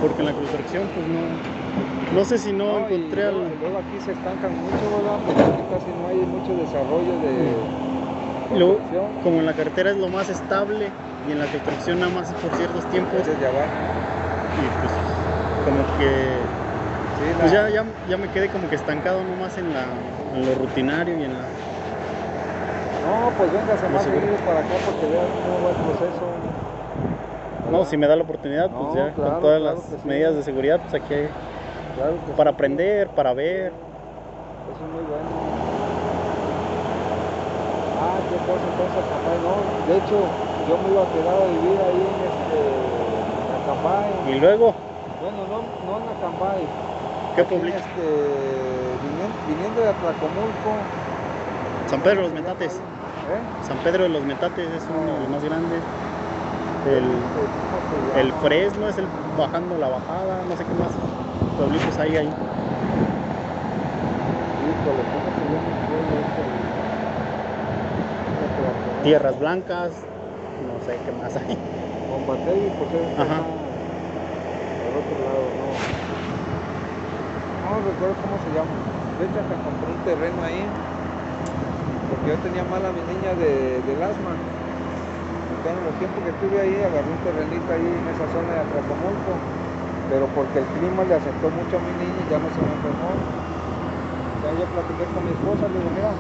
Porque 0.00 0.20
en 0.20 0.26
la 0.26 0.32
construcción, 0.32 0.82
pues 0.94 1.06
no. 1.08 1.58
No 2.18 2.24
sé 2.24 2.38
si 2.38 2.52
no, 2.52 2.80
No, 2.80 2.90
y 2.90 2.94
encontré 2.94 3.30
luego, 3.30 3.78
aquí 3.78 4.00
se 4.00 4.12
estancan 4.12 4.52
mucho, 4.52 4.96
¿verdad? 4.96 5.18
Porque 5.26 5.40
aquí 5.42 5.62
casi 5.70 5.90
no 6.00 6.08
hay 6.08 6.16
mucho 6.26 6.54
desarrollo 6.54 7.12
de 7.18 7.88
luego, 8.56 8.80
como 9.22 9.40
en 9.40 9.46
la 9.46 9.52
carretera 9.52 9.90
es 9.90 9.96
lo 9.96 10.08
más 10.08 10.28
estable 10.30 10.90
y 11.28 11.32
en 11.32 11.38
la 11.38 11.46
construcción 11.46 12.00
nada 12.00 12.12
más 12.12 12.32
por 12.34 12.54
ciertos 12.54 12.86
tiempos. 12.86 13.26
Desde 13.26 13.46
abajo. 13.46 13.68
Y 14.56 14.70
pues, 14.80 14.92
como 15.64 15.84
que. 15.98 16.46
Sí, 17.18 17.24
Pues 17.40 17.52
ya, 17.52 17.68
ya 18.08 18.16
me 18.16 18.28
quedé 18.28 18.48
como 18.48 18.68
que 18.68 18.76
estancado 18.76 19.22
nomás 19.24 19.58
en, 19.58 19.72
la, 19.72 19.84
en 20.34 20.46
lo 20.46 20.54
rutinario 20.54 21.18
y 21.18 21.24
en 21.24 21.34
la. 21.34 21.46
No, 23.08 23.32
pues 23.38 23.50
véngase 23.52 23.88
más 23.88 24.02
sé. 24.04 24.10
seguidos 24.10 24.40
para 24.42 24.60
acá 24.60 24.74
porque 24.84 25.06
vean 25.06 25.28
cómo 25.42 25.64
va 25.64 25.70
el 25.70 25.76
proceso. 25.76 26.26
No, 27.72 27.84
si 27.86 27.96
me 27.96 28.06
da 28.06 28.16
la 28.16 28.22
oportunidad, 28.22 28.68
pues 28.70 28.82
No, 28.82 28.94
ya 28.94 29.12
claro, 29.14 29.32
con 29.32 29.40
todas 29.42 29.60
claro 29.60 29.76
las 29.76 29.84
sí. 30.02 30.08
medidas 30.08 30.34
de 30.36 30.42
seguridad, 30.42 30.78
pues 30.80 30.94
aquí 30.94 31.14
hay- 31.14 31.30
Claro 31.94 32.18
para 32.36 32.50
sí. 32.50 32.54
aprender, 32.54 33.08
para 33.08 33.32
ver. 33.32 33.72
Eso 33.72 34.84
es 34.84 34.92
muy 34.92 35.02
bueno. 35.04 35.28
Ah, 38.00 38.20
qué 38.28 38.36
cosa 38.46 38.66
entonces 38.66 38.96
Acambay, 38.98 39.38
no. 39.40 39.64
De 39.86 39.96
hecho, 39.96 40.28
yo 40.66 40.78
me 40.78 40.90
iba 40.90 41.02
a 41.02 41.06
quedar 41.10 41.36
a 41.36 41.46
vivir 41.46 41.80
ahí 41.80 42.06
en 42.06 42.24
este 42.24 43.20
en 43.46 43.52
Acambay. 43.54 44.30
Y 44.30 44.34
luego, 44.38 44.74
Bueno, 45.20 45.46
no, 45.46 45.62
no 45.86 45.96
en 46.02 46.08
Acambay. 46.08 46.68
¿qué 47.34 47.44
publica? 47.44 47.78
Este, 47.78 48.98
viniendo, 49.02 49.38
viniendo 49.46 49.80
de 49.80 49.88
Atlacomulco. 49.88 50.76
San 51.86 52.02
Pedro 52.02 52.22
los 52.22 52.32
¿cómo 52.32 52.42
se 52.42 52.46
llama 52.46 52.54
Metates. 52.54 52.97
¿Eh? 53.28 53.42
San 53.66 53.78
Pedro 53.78 54.04
de 54.04 54.08
los 54.08 54.24
Metates 54.24 54.68
es 54.70 54.88
uno 54.88 55.12
de 55.12 55.20
los 55.20 55.28
más 55.28 55.44
grandes. 55.44 55.82
El, 56.86 58.32
Fresno 58.32 58.88
es 58.88 58.96
el 58.96 59.06
bajando 59.36 59.76
la 59.78 59.88
bajada, 59.88 60.44
no 60.48 60.56
sé 60.56 60.64
qué 60.64 60.74
más. 60.74 60.92
Pueblitos 61.58 61.98
ahí, 61.98 62.16
ahí. 62.16 62.26
Híjole, 64.64 65.02
¿cómo 65.12 65.28
se 65.34 65.40
llama 65.52 65.68
el 65.68 65.78
pueblo 65.88 66.14
este? 66.24 66.68
Tierras 69.02 69.38
Blancas, 69.38 69.92
no 70.64 70.80
sé 70.80 70.98
qué 71.04 71.12
más 71.12 71.36
hay. 71.36 71.58
Bombategui, 72.08 72.70
pues 72.78 72.94
es 72.94 73.18
Ajá. 73.18 73.44
al 73.44 74.96
otro 74.96 75.18
lado, 75.24 75.42
no. 75.58 75.98
No 77.68 77.76
recuerdo 77.90 78.14
cómo 78.22 78.38
se 78.38 78.50
llama. 78.54 78.70
De 79.18 79.26
hecho, 79.26 79.40
hasta 79.40 79.56
compré 79.62 79.90
un 79.90 79.98
terreno 80.04 80.42
ahí. 80.42 80.64
Porque 82.28 82.36
yo 82.36 82.42
tenía 82.42 82.64
mal 82.64 82.84
a 82.84 82.92
mi 82.92 83.00
niña 83.00 83.34
de, 83.34 83.80
del 83.80 84.02
asma. 84.02 84.36
Entonces, 85.48 85.82
los 85.82 85.96
tiempos 85.96 86.22
que 86.24 86.28
estuve 86.30 86.60
ahí, 86.60 86.74
agarré 86.82 87.08
un 87.10 87.22
terrenito 87.22 87.72
ahí 87.72 87.80
en 87.96 88.06
esa 88.06 88.28
zona 88.28 88.52
de 88.52 88.58
Atlacomulco. 88.60 89.40
Pero 90.10 90.28
porque 90.34 90.58
el 90.58 90.66
clima 90.66 91.04
le 91.06 91.14
afectó 91.14 91.48
mucho 91.50 91.78
a 91.78 91.80
mi 91.80 91.94
niña 91.94 92.20
y 92.20 92.26
ya 92.28 92.38
no 92.38 92.50
se 92.50 92.60
me 92.60 92.74
enfermó. 92.74 93.16
Ya 94.42 94.52
yo 94.52 94.66
platiqué 94.68 95.06
con 95.08 95.24
mi 95.24 95.30
esposa, 95.30 95.68
le 95.70 95.78
digo, 95.78 95.90
mira, 95.90 96.12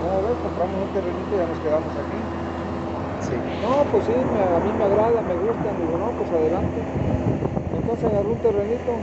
¿cómo 0.00 0.20
ves? 0.24 0.36
Compramos 0.42 0.82
un 0.82 0.90
terrenito 0.90 1.36
y 1.36 1.38
ya 1.38 1.46
nos 1.46 1.60
quedamos 1.60 1.94
aquí. 1.96 2.18
Sí. 3.20 3.38
No, 3.62 3.84
pues 3.92 4.06
sí, 4.06 4.12
me- 4.34 4.42
a 4.42 4.58
mí 4.58 4.72
me 4.72 4.82
agrada, 4.82 5.22
me 5.22 5.36
gusta. 5.36 5.72
Digo, 5.74 5.96
no, 5.96 6.10
pues 6.18 6.32
adelante. 6.32 6.82
Entonces 7.72 8.04
agarré 8.10 8.28
un 8.30 8.40
terrenito 8.40 8.98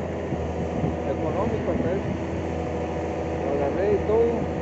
económico 1.07 1.71
eso. 1.71 2.01
Lo 3.45 3.51
agarré 3.51 3.95
y 3.95 3.99
todo. 3.99 4.60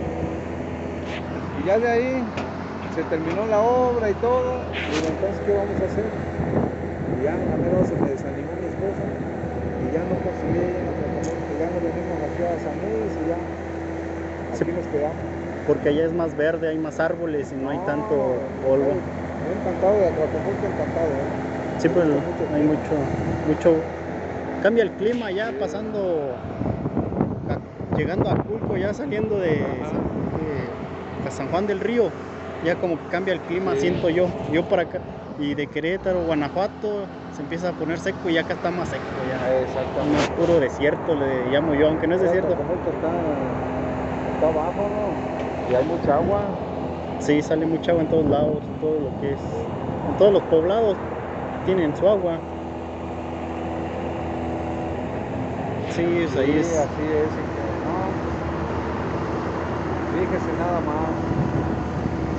Y 1.60 1.65
ya 1.65 1.78
de 1.78 1.89
ahí 1.89 2.24
se 2.95 3.04
terminó 3.04 3.45
la 3.45 3.60
obra 3.62 4.10
y 4.10 4.13
todo. 4.15 4.63
Digo, 4.89 5.08
entonces, 5.10 5.41
¿qué 5.45 5.52
vamos 5.52 5.82
a 5.82 5.86
hacer? 5.86 6.06
Y 7.17 7.24
ya, 7.24 7.36
a 7.54 7.58
menos 7.58 7.86
se 7.88 7.95
me 7.95 8.10
desanimó 8.10 8.56
mi 8.56 8.65
esposa. 8.65 9.04
Y 9.82 9.91
ya 9.91 10.06
no 10.06 10.15
conseguí, 10.24 10.56
ya 11.60 11.69
nos 11.69 11.84
venimos 11.84 12.24
aquí 12.24 12.41
a 12.43 12.58
San 12.60 12.80
Luis 12.82 13.13
y 13.17 13.28
ya. 13.28 13.38
Sí. 14.54 14.63
Aquí 14.63 14.72
nos 14.72 14.88
quedamos. 14.88 15.17
Porque 15.65 15.89
allá 15.89 16.06
es 16.06 16.13
más 16.13 16.34
verde, 16.36 16.69
hay 16.69 16.78
más 16.78 17.00
árboles 17.00 17.52
y 17.52 17.56
no 17.56 17.69
hay 17.69 17.78
tanto 17.86 18.50
polvo. 18.62 18.93
Encantado 19.52 20.00
de 20.00 20.08
Atlacomulco, 20.08 20.65
encantado. 20.65 21.12
¿eh? 21.12 21.28
Sí, 21.78 21.89
pues 21.89 22.08
mucho 22.08 22.48
hay 22.54 22.63
mucho, 22.63 22.95
mucho. 23.45 23.84
Cambia 24.62 24.84
el 24.84 24.91
clima 24.91 25.32
ya 25.32 25.52
pasando, 25.58 26.38
a- 27.48 27.60
llegando 27.95 28.30
a 28.30 28.36
Culco, 28.36 28.78
ya 28.78 28.93
saliendo 28.93 29.39
de- 29.39 30.79
de 31.23 31.32
San 31.32 31.49
Juan 31.49 31.67
del 31.67 31.79
Río, 31.79 32.12
ya 32.63 32.75
como 32.75 32.97
que 32.97 33.08
cambia 33.10 33.34
el 33.34 33.39
clima, 33.41 33.73
Sí. 33.75 33.82
siento 33.82 34.10
yo. 34.10 34.27
Yo 34.51 34.63
para 34.63 34.84
acá, 34.84 34.99
y 35.38 35.53
de 35.55 35.67
Querétaro, 35.67 36.23
Guanajuato, 36.25 37.08
se 37.32 37.41
empieza 37.41 37.69
a 37.69 37.73
poner 37.73 37.99
seco 37.99 38.29
y 38.29 38.38
acá 38.38 38.53
está 38.53 38.71
más 38.71 38.89
seco, 38.89 39.03
ya. 39.27 39.62
Exactamente. 39.62 40.17
es 40.23 40.29
puro 40.32 40.60
desierto, 40.60 41.15
le 41.15 41.45
llamo 41.49 41.73
yo, 41.75 41.88
aunque 41.88 42.08
no 42.08 42.15
es 42.15 42.21
desierto. 42.21 42.53
Está, 42.53 43.12
está 44.34 44.47
abajo, 44.47 44.89
¿no? 44.89 45.69
Y 45.69 45.75
hay 45.75 45.86
mucha 45.86 46.15
agua. 46.15 46.58
Sí, 47.19 47.41
sale 47.41 47.65
mucha 47.65 47.91
agua 47.91 48.03
en 48.03 48.10
todos 48.10 48.25
lados, 48.25 48.63
todo 48.79 48.99
lo 48.99 49.19
que 49.19 49.34
es. 49.34 49.39
En 50.08 50.15
todos 50.17 50.32
los 50.34 50.41
poblados 50.43 50.97
tienen 51.65 51.95
su 51.95 52.08
agua. 52.08 52.39
Sí, 55.91 56.03
es 56.23 56.36
ahí 56.38 56.51
Sí, 56.51 56.60
es. 56.60 56.77
así 56.77 57.01
es. 57.01 57.59
Fíjese 60.19 60.53
nada 60.53 60.82
más. 60.82 61.15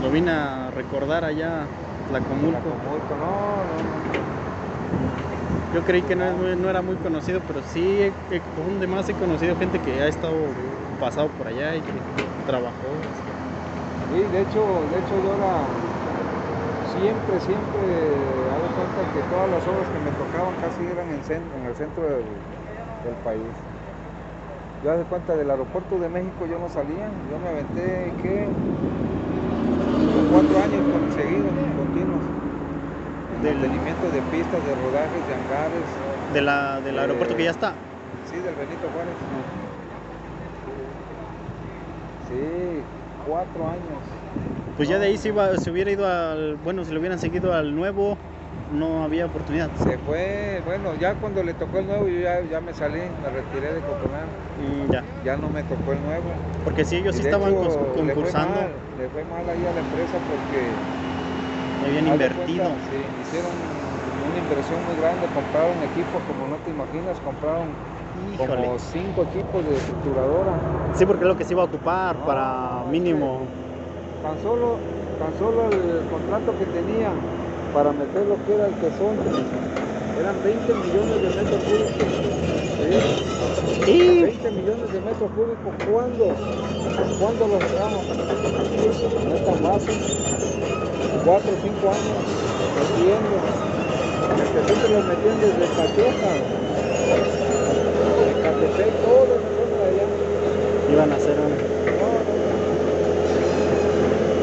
Lo 0.02 0.10
vine 0.10 0.30
a 0.30 0.70
recordar 0.70 1.24
allá, 1.24 1.66
Tlacomulco. 2.06 2.58
Atlacomulco, 2.58 3.16
no, 3.16 3.64
no, 3.64 3.82
no. 3.82 4.00
Yo 5.72 5.82
creí 5.82 6.02
que 6.02 6.14
no, 6.14 6.24
es 6.26 6.34
muy- 6.36 6.56
no 6.56 6.68
era 6.68 6.82
muy 6.82 6.96
conocido, 6.96 7.40
pero 7.40 7.62
sí, 7.62 8.02
he- 8.02 8.14
he- 8.28 8.42
donde 8.54 8.86
más 8.86 9.08
he 9.08 9.14
conocido 9.14 9.56
gente 9.56 9.80
que 9.80 10.02
ha 10.02 10.08
estado 10.08 10.54
pasado 10.98 11.30
por 11.30 11.48
allá 11.48 11.74
y 11.76 11.82
que 11.82 12.02
trabajó. 12.44 12.92
Sí, 14.08 14.28
de 14.28 14.40
hecho, 14.42 14.88
de 14.90 14.98
hecho 14.98 15.18
yo 15.20 15.34
era 15.34 15.70
siempre, 16.82 17.40
siempre 17.40 18.50
hago 18.50 18.74
cuenta 18.74 19.08
que 19.08 19.22
todas 19.22 19.48
las 19.48 19.66
obras 19.66 19.90
que 19.90 20.00
me 20.00 20.12
tocaban 20.12 20.56
casi 20.56 20.82
eran 20.84 21.10
en, 21.10 21.22
el 21.66 21.76
centro 21.76 22.08
del, 22.08 22.42
del 23.02 23.16
país. 23.16 23.69
Yo 24.82 24.90
hago 24.90 25.04
cuenta 25.04 25.36
del 25.36 25.50
aeropuerto 25.50 25.98
de 25.98 26.08
México 26.08 26.46
yo 26.46 26.58
no 26.58 26.68
salía, 26.68 27.10
yo 27.30 27.38
me 27.38 27.48
aventé 27.48 28.14
¿qué? 28.22 28.48
cuatro 30.32 30.58
años 30.58 30.80
seguidos, 31.14 31.52
continuos. 31.76 32.22
Del- 33.42 33.58
Mantenimiento 33.60 34.10
de 34.10 34.22
pistas, 34.22 34.64
de 34.64 34.74
rodajes, 34.74 35.26
de 35.26 35.34
hangares, 35.34 35.86
De 36.32 36.40
la, 36.42 36.80
del 36.80 36.98
aeropuerto 36.98 37.36
que 37.36 37.44
ya 37.44 37.50
está. 37.50 37.74
sí, 38.24 38.36
del 38.38 38.54
Benito 38.54 38.88
Juárez. 38.88 39.14
Sí, 42.28 42.82
cuatro 43.26 43.68
años. 43.68 44.02
Pues 44.76 44.88
ya 44.88 44.98
de 44.98 45.06
ahí 45.06 45.18
se, 45.18 45.28
iba, 45.28 45.56
se 45.58 45.70
hubiera 45.70 45.90
ido 45.90 46.06
al. 46.06 46.56
Bueno, 46.56 46.84
si 46.84 46.92
lo 46.92 47.00
hubieran 47.00 47.18
seguido 47.18 47.52
al 47.52 47.74
nuevo, 47.74 48.16
no 48.68 49.04
había 49.04 49.26
oportunidad. 49.26 49.70
Se 49.74 49.98
fue, 49.98 50.60
bueno, 50.64 50.94
ya 50.94 51.14
cuando 51.16 51.42
le 51.42 51.54
tocó 51.54 51.78
el 51.78 51.86
nuevo, 51.86 52.08
yo 52.08 52.20
ya, 52.20 52.42
ya 52.42 52.60
me 52.60 52.72
salí, 52.74 52.98
me 53.20 53.30
retiré 53.30 53.72
de 53.72 53.82
Coconán, 53.82 54.28
Y 54.58 54.90
ya. 54.90 55.04
ya 55.24 55.36
no 55.36 55.50
me 55.50 55.62
tocó 55.64 55.92
el 55.92 56.02
nuevo. 56.02 56.30
Porque 56.64 56.84
sí, 56.84 56.96
ellos 56.96 57.14
sí 57.16 57.22
estaban 57.22 57.50
hecho, 57.50 57.60
cons- 57.62 58.06
le 58.06 58.14
fue 58.14 58.32
concursando. 58.32 58.60
mal, 58.60 58.80
Le 58.96 59.08
fue 59.08 59.24
mal 59.24 59.48
ahí 59.48 59.64
a 59.66 59.72
la 59.72 59.80
empresa 59.80 60.20
porque 60.20 60.76
Ya 61.80 61.86
habían 61.86 62.06
invertido. 62.06 62.68
cuenta, 62.68 62.78
sí, 62.88 62.96
hicieron 63.20 63.56
una 64.20 64.38
inversión 64.38 64.84
muy 64.84 64.96
grande, 64.96 65.28
compraron 65.28 65.82
equipos 65.82 66.22
como 66.24 66.46
no 66.46 66.58
te 66.58 66.70
imaginas, 66.70 67.20
compraron 67.20 67.74
Híjole. 68.14 68.54
como 68.62 68.78
cinco 68.78 69.22
equipos 69.22 69.64
de 69.64 69.76
estructuradora. 69.78 70.60
Sí, 70.92 71.06
porque 71.06 71.24
es 71.24 71.28
lo 71.28 71.36
que 71.36 71.44
se 71.44 71.54
iba 71.54 71.62
a 71.62 71.66
ocupar 71.66 72.16
No, 72.16 72.26
para 72.26 72.84
mínimo. 72.90 73.48
Tan 74.20 74.38
solo, 74.38 74.80
tan 75.18 75.34
solo 75.34 75.68
el 75.68 76.06
contrato 76.06 76.54
que 76.54 76.66
tenían 76.66 77.16
para 77.74 77.92
meter 77.92 78.26
lo 78.26 78.36
que 78.44 78.54
era 78.54 78.66
el 78.68 78.74
tesón 78.76 79.16
eran 80.20 80.42
20 80.42 80.74
millones 80.74 81.22
de 81.22 81.30
metros 81.30 81.64
cúbicos. 81.64 82.08
¿sí? 82.76 83.02
Y 83.90 84.22
20 84.22 84.50
millones 84.52 84.92
de 84.92 85.00
metros 85.00 85.30
cúbicos, 85.32 85.74
¿cuándo? 85.90 86.40
¿Cuándo 87.18 87.48
los 87.48 87.64
sacamos? 87.64 88.06
No 89.26 89.34
es 89.36 89.44
tan 89.44 89.60
fácil. 89.60 89.98
4 91.24 91.52
o 91.52 91.56
5 91.62 91.90
años 91.90 92.18
metiendo. 92.74 93.44
El 94.36 94.48
que 94.50 94.62
siempre 94.64 94.88
los 94.90 95.04
metían 95.04 95.40
desde 95.40 95.68
Pachuca, 95.68 96.44
de 98.24 98.36
Catepec, 98.42 98.94
zona 99.54 99.76
de 99.78 99.88
allá. 99.88 100.08
iban 100.88 101.12
a 101.12 101.16
hacer 101.16 101.40
un. 101.40 101.58
No, 101.98 102.24
no, 102.26 102.34
no. 102.38 102.56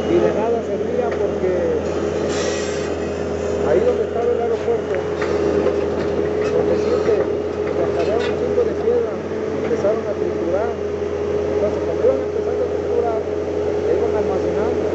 Y 0.10 0.20
de 0.20 0.34
nada 0.34 0.64
servía 0.64 1.12
porque 1.14 1.84
ahí 3.68 3.82
donde 3.82 4.04
estaba 4.06 4.32
el 4.32 4.42
aeropuerto, 4.42 4.96
donde 6.54 6.78
siempre 6.80 7.28
sacaron 7.96 8.26
un 8.28 8.38
chingo 8.38 8.64
de 8.64 8.74
piedra, 8.84 9.12
empezaron 9.64 10.08
a 10.08 10.14
triturar. 10.14 10.72
Entonces 11.54 11.82
cuando 11.86 12.04
iban 12.06 12.22
empezando 12.22 12.64
a 12.66 12.70
triturar, 12.70 13.22
le 13.88 13.92
iban 13.98 14.16
almacenando. 14.16 14.88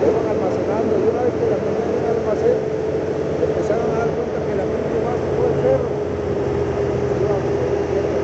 Le 0.00 0.06
iban 0.08 0.26
almacenando 0.28 0.92
y 0.98 1.04
una 1.08 1.22
vez 1.24 1.34
que 1.38 1.46
la 1.50 1.58
tenían 1.58 1.88
en 1.90 2.04
el 2.04 2.16
almacén, 2.18 2.58
empezaron 3.42 3.90
a 3.94 3.98
dar 3.98 4.10
cuenta 4.10 4.38
que 4.46 4.54
la 4.56 4.66
gente 4.66 4.96
más 5.06 5.18
fue 5.36 5.46
el 5.48 5.56
cerro. 5.62 5.90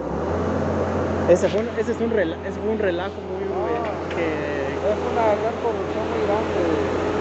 ese 1.32 1.48
fue 1.48 1.60
un, 1.60 1.68
ese 1.78 1.92
es 1.92 2.00
un, 2.00 2.10
rela- 2.10 2.36
ese 2.44 2.58
fue 2.58 2.70
un 2.70 2.78
relajo 2.78 3.20
muy 3.20 3.44
Ah. 3.44 4.14
que 4.16 4.74
Es 4.74 4.98
una 5.12 5.36
gran 5.36 5.54
corrupción 5.62 6.10
muy 6.10 6.22
grande, 6.26 6.58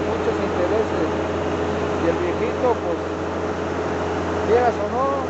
muchos 0.10 0.40
intereses. 0.42 1.08
Y 2.04 2.08
el 2.08 2.16
viejito, 2.18 2.74
pues, 2.84 2.98
quieras 4.48 4.76
o 4.80 4.90
no, 4.90 5.26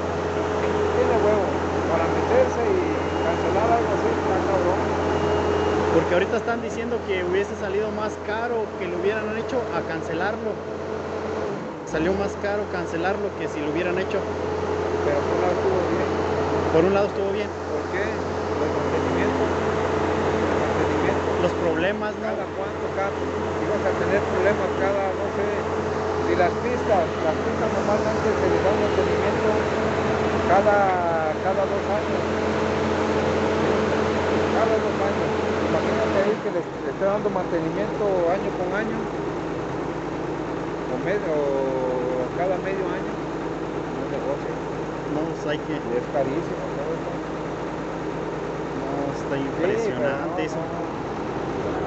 tiene 0.95 1.17
huevo 1.17 1.47
para 1.89 2.07
meterse 2.07 2.61
y 2.61 3.06
cancelar 3.47 3.71
algo 3.71 3.93
así, 3.93 4.07
está 4.11 4.43
cabrón. 4.43 4.83
porque 5.93 6.13
ahorita 6.13 6.37
están 6.37 6.61
diciendo 6.61 6.99
que 7.07 7.23
hubiese 7.23 7.55
salido 7.55 7.91
más 7.91 8.17
caro 8.27 8.67
que 8.77 8.87
lo 8.87 8.99
hubieran 8.99 9.37
hecho 9.37 9.63
a 9.73 9.81
cancelarlo. 9.87 10.51
Salió 11.85 12.13
más 12.13 12.35
caro 12.43 12.67
cancelarlo 12.71 13.31
que 13.39 13.47
si 13.47 13.61
lo 13.61 13.71
hubieran 13.71 13.97
hecho. 13.99 14.19
Pero 15.05 15.23
por 15.23 15.35
un 15.35 15.41
lado 15.41 15.55
estuvo 15.55 15.79
bien. 15.87 16.09
Por 16.73 16.83
un 16.85 16.93
lado 16.93 17.07
estuvo 17.07 17.31
bien. 17.31 17.49
¿Por 17.71 17.83
qué? 17.95 18.03
El 18.03 18.71
mantenimiento. 18.75 19.43
El 20.51 20.57
mantenimiento. 20.59 21.29
Los 21.39 21.53
problemas, 21.53 22.17
¿no? 22.19 22.27
Cada 22.27 22.47
cuánto, 22.51 22.83
cada, 22.95 23.15
ibas 23.63 23.85
a 23.85 23.91
tener 23.95 24.21
problemas 24.27 24.69
cada, 24.75 25.15
no 25.15 25.27
sé, 25.39 25.47
si 26.27 26.35
las 26.35 26.51
pistas, 26.59 27.07
las 27.23 27.37
pistas 27.47 27.71
normalmente 27.71 28.35
se 28.35 28.49
les 28.49 28.61
da 28.63 28.71
un 28.73 28.81
mantenimiento 28.81 29.63
cada, 30.47 31.31
cada 31.43 31.65
dos 31.65 31.89
años. 31.89 32.46
¿Sí? 34.65 34.69
Cada 34.69 34.79
dos 34.79 34.99
años. 35.01 35.33
Imagínate 35.59 36.19
ahí 36.19 36.39
que 36.39 36.51
les, 36.51 36.65
le 36.81 36.91
esté 36.91 37.05
dando 37.05 37.29
mantenimiento 37.29 38.29
año 38.29 38.53
con 38.55 38.73
año, 38.73 39.09
o, 40.85 40.97
medio, 40.97 41.33
o 41.35 42.33
cada 42.35 42.57
medio 42.59 42.89
año. 42.89 43.13
No 43.95 44.07
negocio. 44.07 44.53
No, 45.05 45.35
hay 45.49 45.61
que. 45.61 45.83
Y 45.89 45.93
es 45.95 46.09
carísimo 46.09 46.71
todo 46.71 46.93
eso. 46.93 47.27
No, 48.73 49.11
está 49.11 49.37
Sí, 49.39 49.39
impresionante 49.39 50.45
pero 50.45 50.45
eso. 50.45 50.59
no, 50.65 50.67
no. 50.69 50.97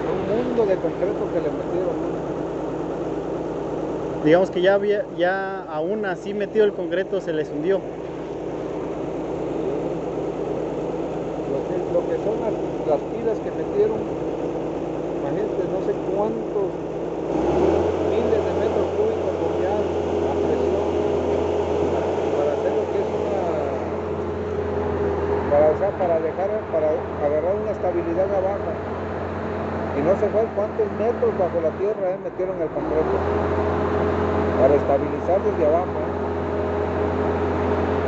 Un 0.03 0.27
mundo 0.27 0.67
de 0.67 0.79
concreto 0.79 1.31
que 1.31 1.41
le 1.41 1.51
metieron. 1.53 2.21
Digamos 4.23 4.51
que 4.51 4.61
ya 4.61 4.75
había, 4.75 5.07
ya 5.13 5.63
aún 5.63 6.05
así 6.05 6.35
metido 6.35 6.65
el 6.65 6.75
concreto 6.75 7.21
se 7.21 7.33
les 7.33 7.51
hundió. 7.51 7.97
Lo 11.89 12.00
que, 12.11 12.19
son 12.27 12.35
las, 12.43 12.55
las 12.91 13.01
pilas 13.15 13.39
que 13.39 13.51
metieron, 13.55 14.03
imagínate, 15.23 15.63
no 15.71 15.79
sé 15.87 15.95
cuántos 16.11 16.67
miles 18.11 18.41
de 18.43 18.53
metros 18.59 18.87
cúbicos 18.99 19.35
bombeados 19.39 19.87
a 20.27 20.35
presión 20.43 20.87
para 22.35 22.51
hacer 22.51 22.73
lo 22.75 22.83
que 22.91 22.99
es 22.99 23.09
una. 23.15 23.39
Para, 25.51 25.67
o 25.71 25.77
sea, 25.79 25.91
para 26.03 26.19
dejar, 26.19 26.51
para 26.75 26.89
agarrar 26.91 27.55
una 27.63 27.71
estabilidad 27.71 28.27
abajo. 28.27 28.71
Y 29.95 30.03
no 30.03 30.13
se 30.19 30.27
fue 30.35 30.43
cuántos 30.55 30.87
metros 30.99 31.31
bajo 31.39 31.59
la 31.63 31.71
tierra 31.79 32.11
eh, 32.11 32.19
metieron 32.27 32.57
el 32.63 32.69
concreto 32.75 33.15
para 34.59 34.75
estabilizar 34.75 35.39
desde 35.47 35.67
abajo. 35.67 35.95
eh. 35.95 36.31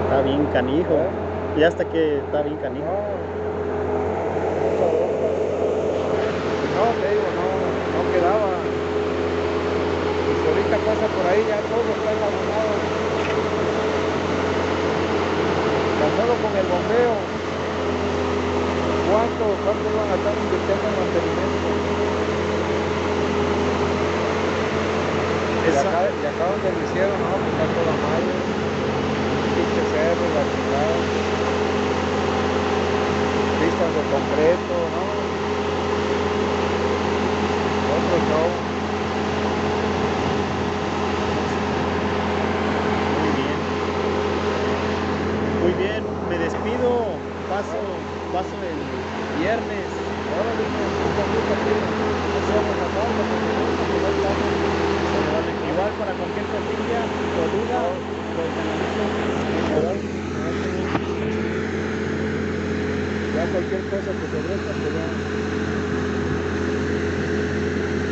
Está 0.02 0.22
bien 0.22 0.46
canijo. 0.52 0.94
¿Eh? 0.94 1.32
Ya 1.58 1.68
hasta 1.68 1.84
que 1.84 2.18
está 2.18 2.42
bien 2.42 2.56
canijo. 2.56 2.86
No, 2.86 3.22
mucha 4.70 4.86
bronca. 4.86 6.71
No, 6.82 6.96
te 6.96 7.10
digo, 7.10 7.30
no, 7.30 7.86
no 7.92 8.08
quedaba. 8.08 8.74
Y 10.24 10.36
si 10.36 10.48
ahorita 10.48 10.82
pasa 10.82 11.08
por 11.12 11.26
ahí, 11.28 11.44
ya 11.46 11.62
todo 11.62 11.94
está 11.94 12.12
enlazonado. 12.12 12.98
Tan 15.96 16.12
solo 16.12 16.38
con 16.38 16.56
el 16.56 16.66
bombeo. 16.66 17.38
¿Cuánto, 19.04 19.60
cuánto 19.62 19.88
iban 19.90 20.10
a 20.10 20.16
estar 20.16 20.38
invirtiendo 20.38 20.88
en 20.88 20.94
mantenimiento? 20.96 21.84
Y 25.60 25.74
acá, 25.76 26.12
y 26.14 26.24
acá 26.24 26.46
donde 26.46 26.72
lo 26.72 26.80
hicieron, 26.82 27.22
no, 27.22 27.40
pues 27.42 27.54
está 27.54 27.68
toda 27.68 27.96
madre. 27.96 28.52
Pinche 29.52 29.84
cerro, 29.84 30.30
la 30.30 30.46
chingada. 30.46 31.14
Pistas 33.56 33.94
de 33.94 34.04
concreto, 34.06 34.90
¿no? 34.90 35.38
Otro 37.84 38.20
show. 38.20 38.66
Muy 43.10 43.30
bien. 43.32 43.72
Muy 45.56 45.74
bien, 45.74 46.14
me 46.24 46.38
despido. 46.38 47.26
Paso, 47.46 48.10
paso 48.30 48.62
el 48.62 49.08
viernes. 49.30 50.16
Ahora 50.26 50.54
mismo, 50.54 50.96
un 51.00 51.14
poquito 51.14 51.52
aquí. 51.54 51.90
Nos 52.30 52.46
vamos 52.46 52.80
a 52.80 52.90
casa, 52.90 53.24
porque 53.26 53.52
no, 53.54 53.74
porque 53.76 54.00
no 54.00 54.08
estamos. 54.08 54.66
Igual 55.60 55.94
para 55.96 56.16
cualquier 56.16 56.48
cosilla 56.48 57.12
o 57.32 57.48
duda, 57.48 58.04
lo 58.28 58.52
canalizo. 58.52 59.18
Ya 63.32 63.48
cualquier 63.48 63.84
cosa 63.86 64.14
que 64.16 64.28
se 64.28 64.36
ofrezca, 64.36 64.74
pues 64.74 64.94
ya. 64.94 65.18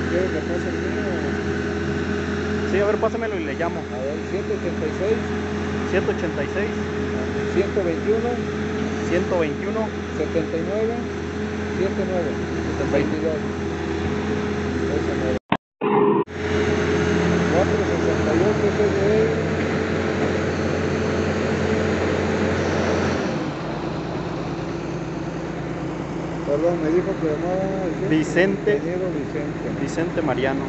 ¿Quieres 0.09 0.30
que 0.33 0.42
pase 0.42 0.68
el 0.68 0.76
mío? 0.78 1.40
Pásamelo 3.00 3.34
y 3.40 3.44
le 3.44 3.54
llamo. 3.54 3.80
A 3.80 3.98
ver, 4.04 4.18
786. 4.30 5.16
186 5.90 6.68
121 7.54 8.18
121 9.08 9.88
79 10.18 10.94
79 11.80 12.50
22. 12.92 13.32
Ese 14.94 15.12
mero. 15.16 15.38
468 17.50 18.54
CDE. 18.76 19.24
Perdón, 26.46 26.74
me 26.84 26.88
dijo 26.90 27.10
que 27.18 27.26
llamaba. 27.32 28.10
Vicente. 28.10 28.72
Vicente. 28.74 29.80
Vicente 29.80 30.22
Mariano. 30.22 30.64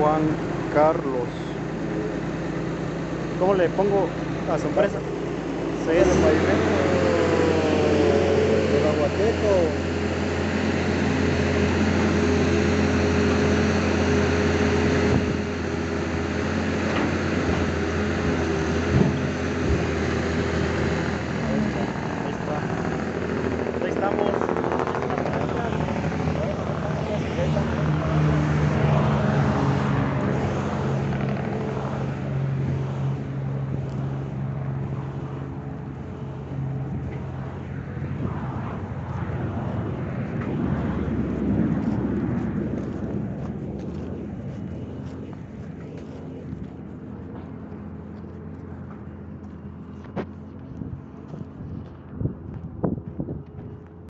Juan 0.00 0.49
Carlos. 0.72 1.28
¿Cómo 3.38 3.54
le 3.54 3.68
pongo 3.70 4.08
a 4.48 4.58
su 4.58 4.66
empresa? 4.68 4.98
¿Es 5.86 6.08
el 6.08 6.18
pavimento 6.22 6.70
del 8.72 8.86
Aguateco? 8.86 9.99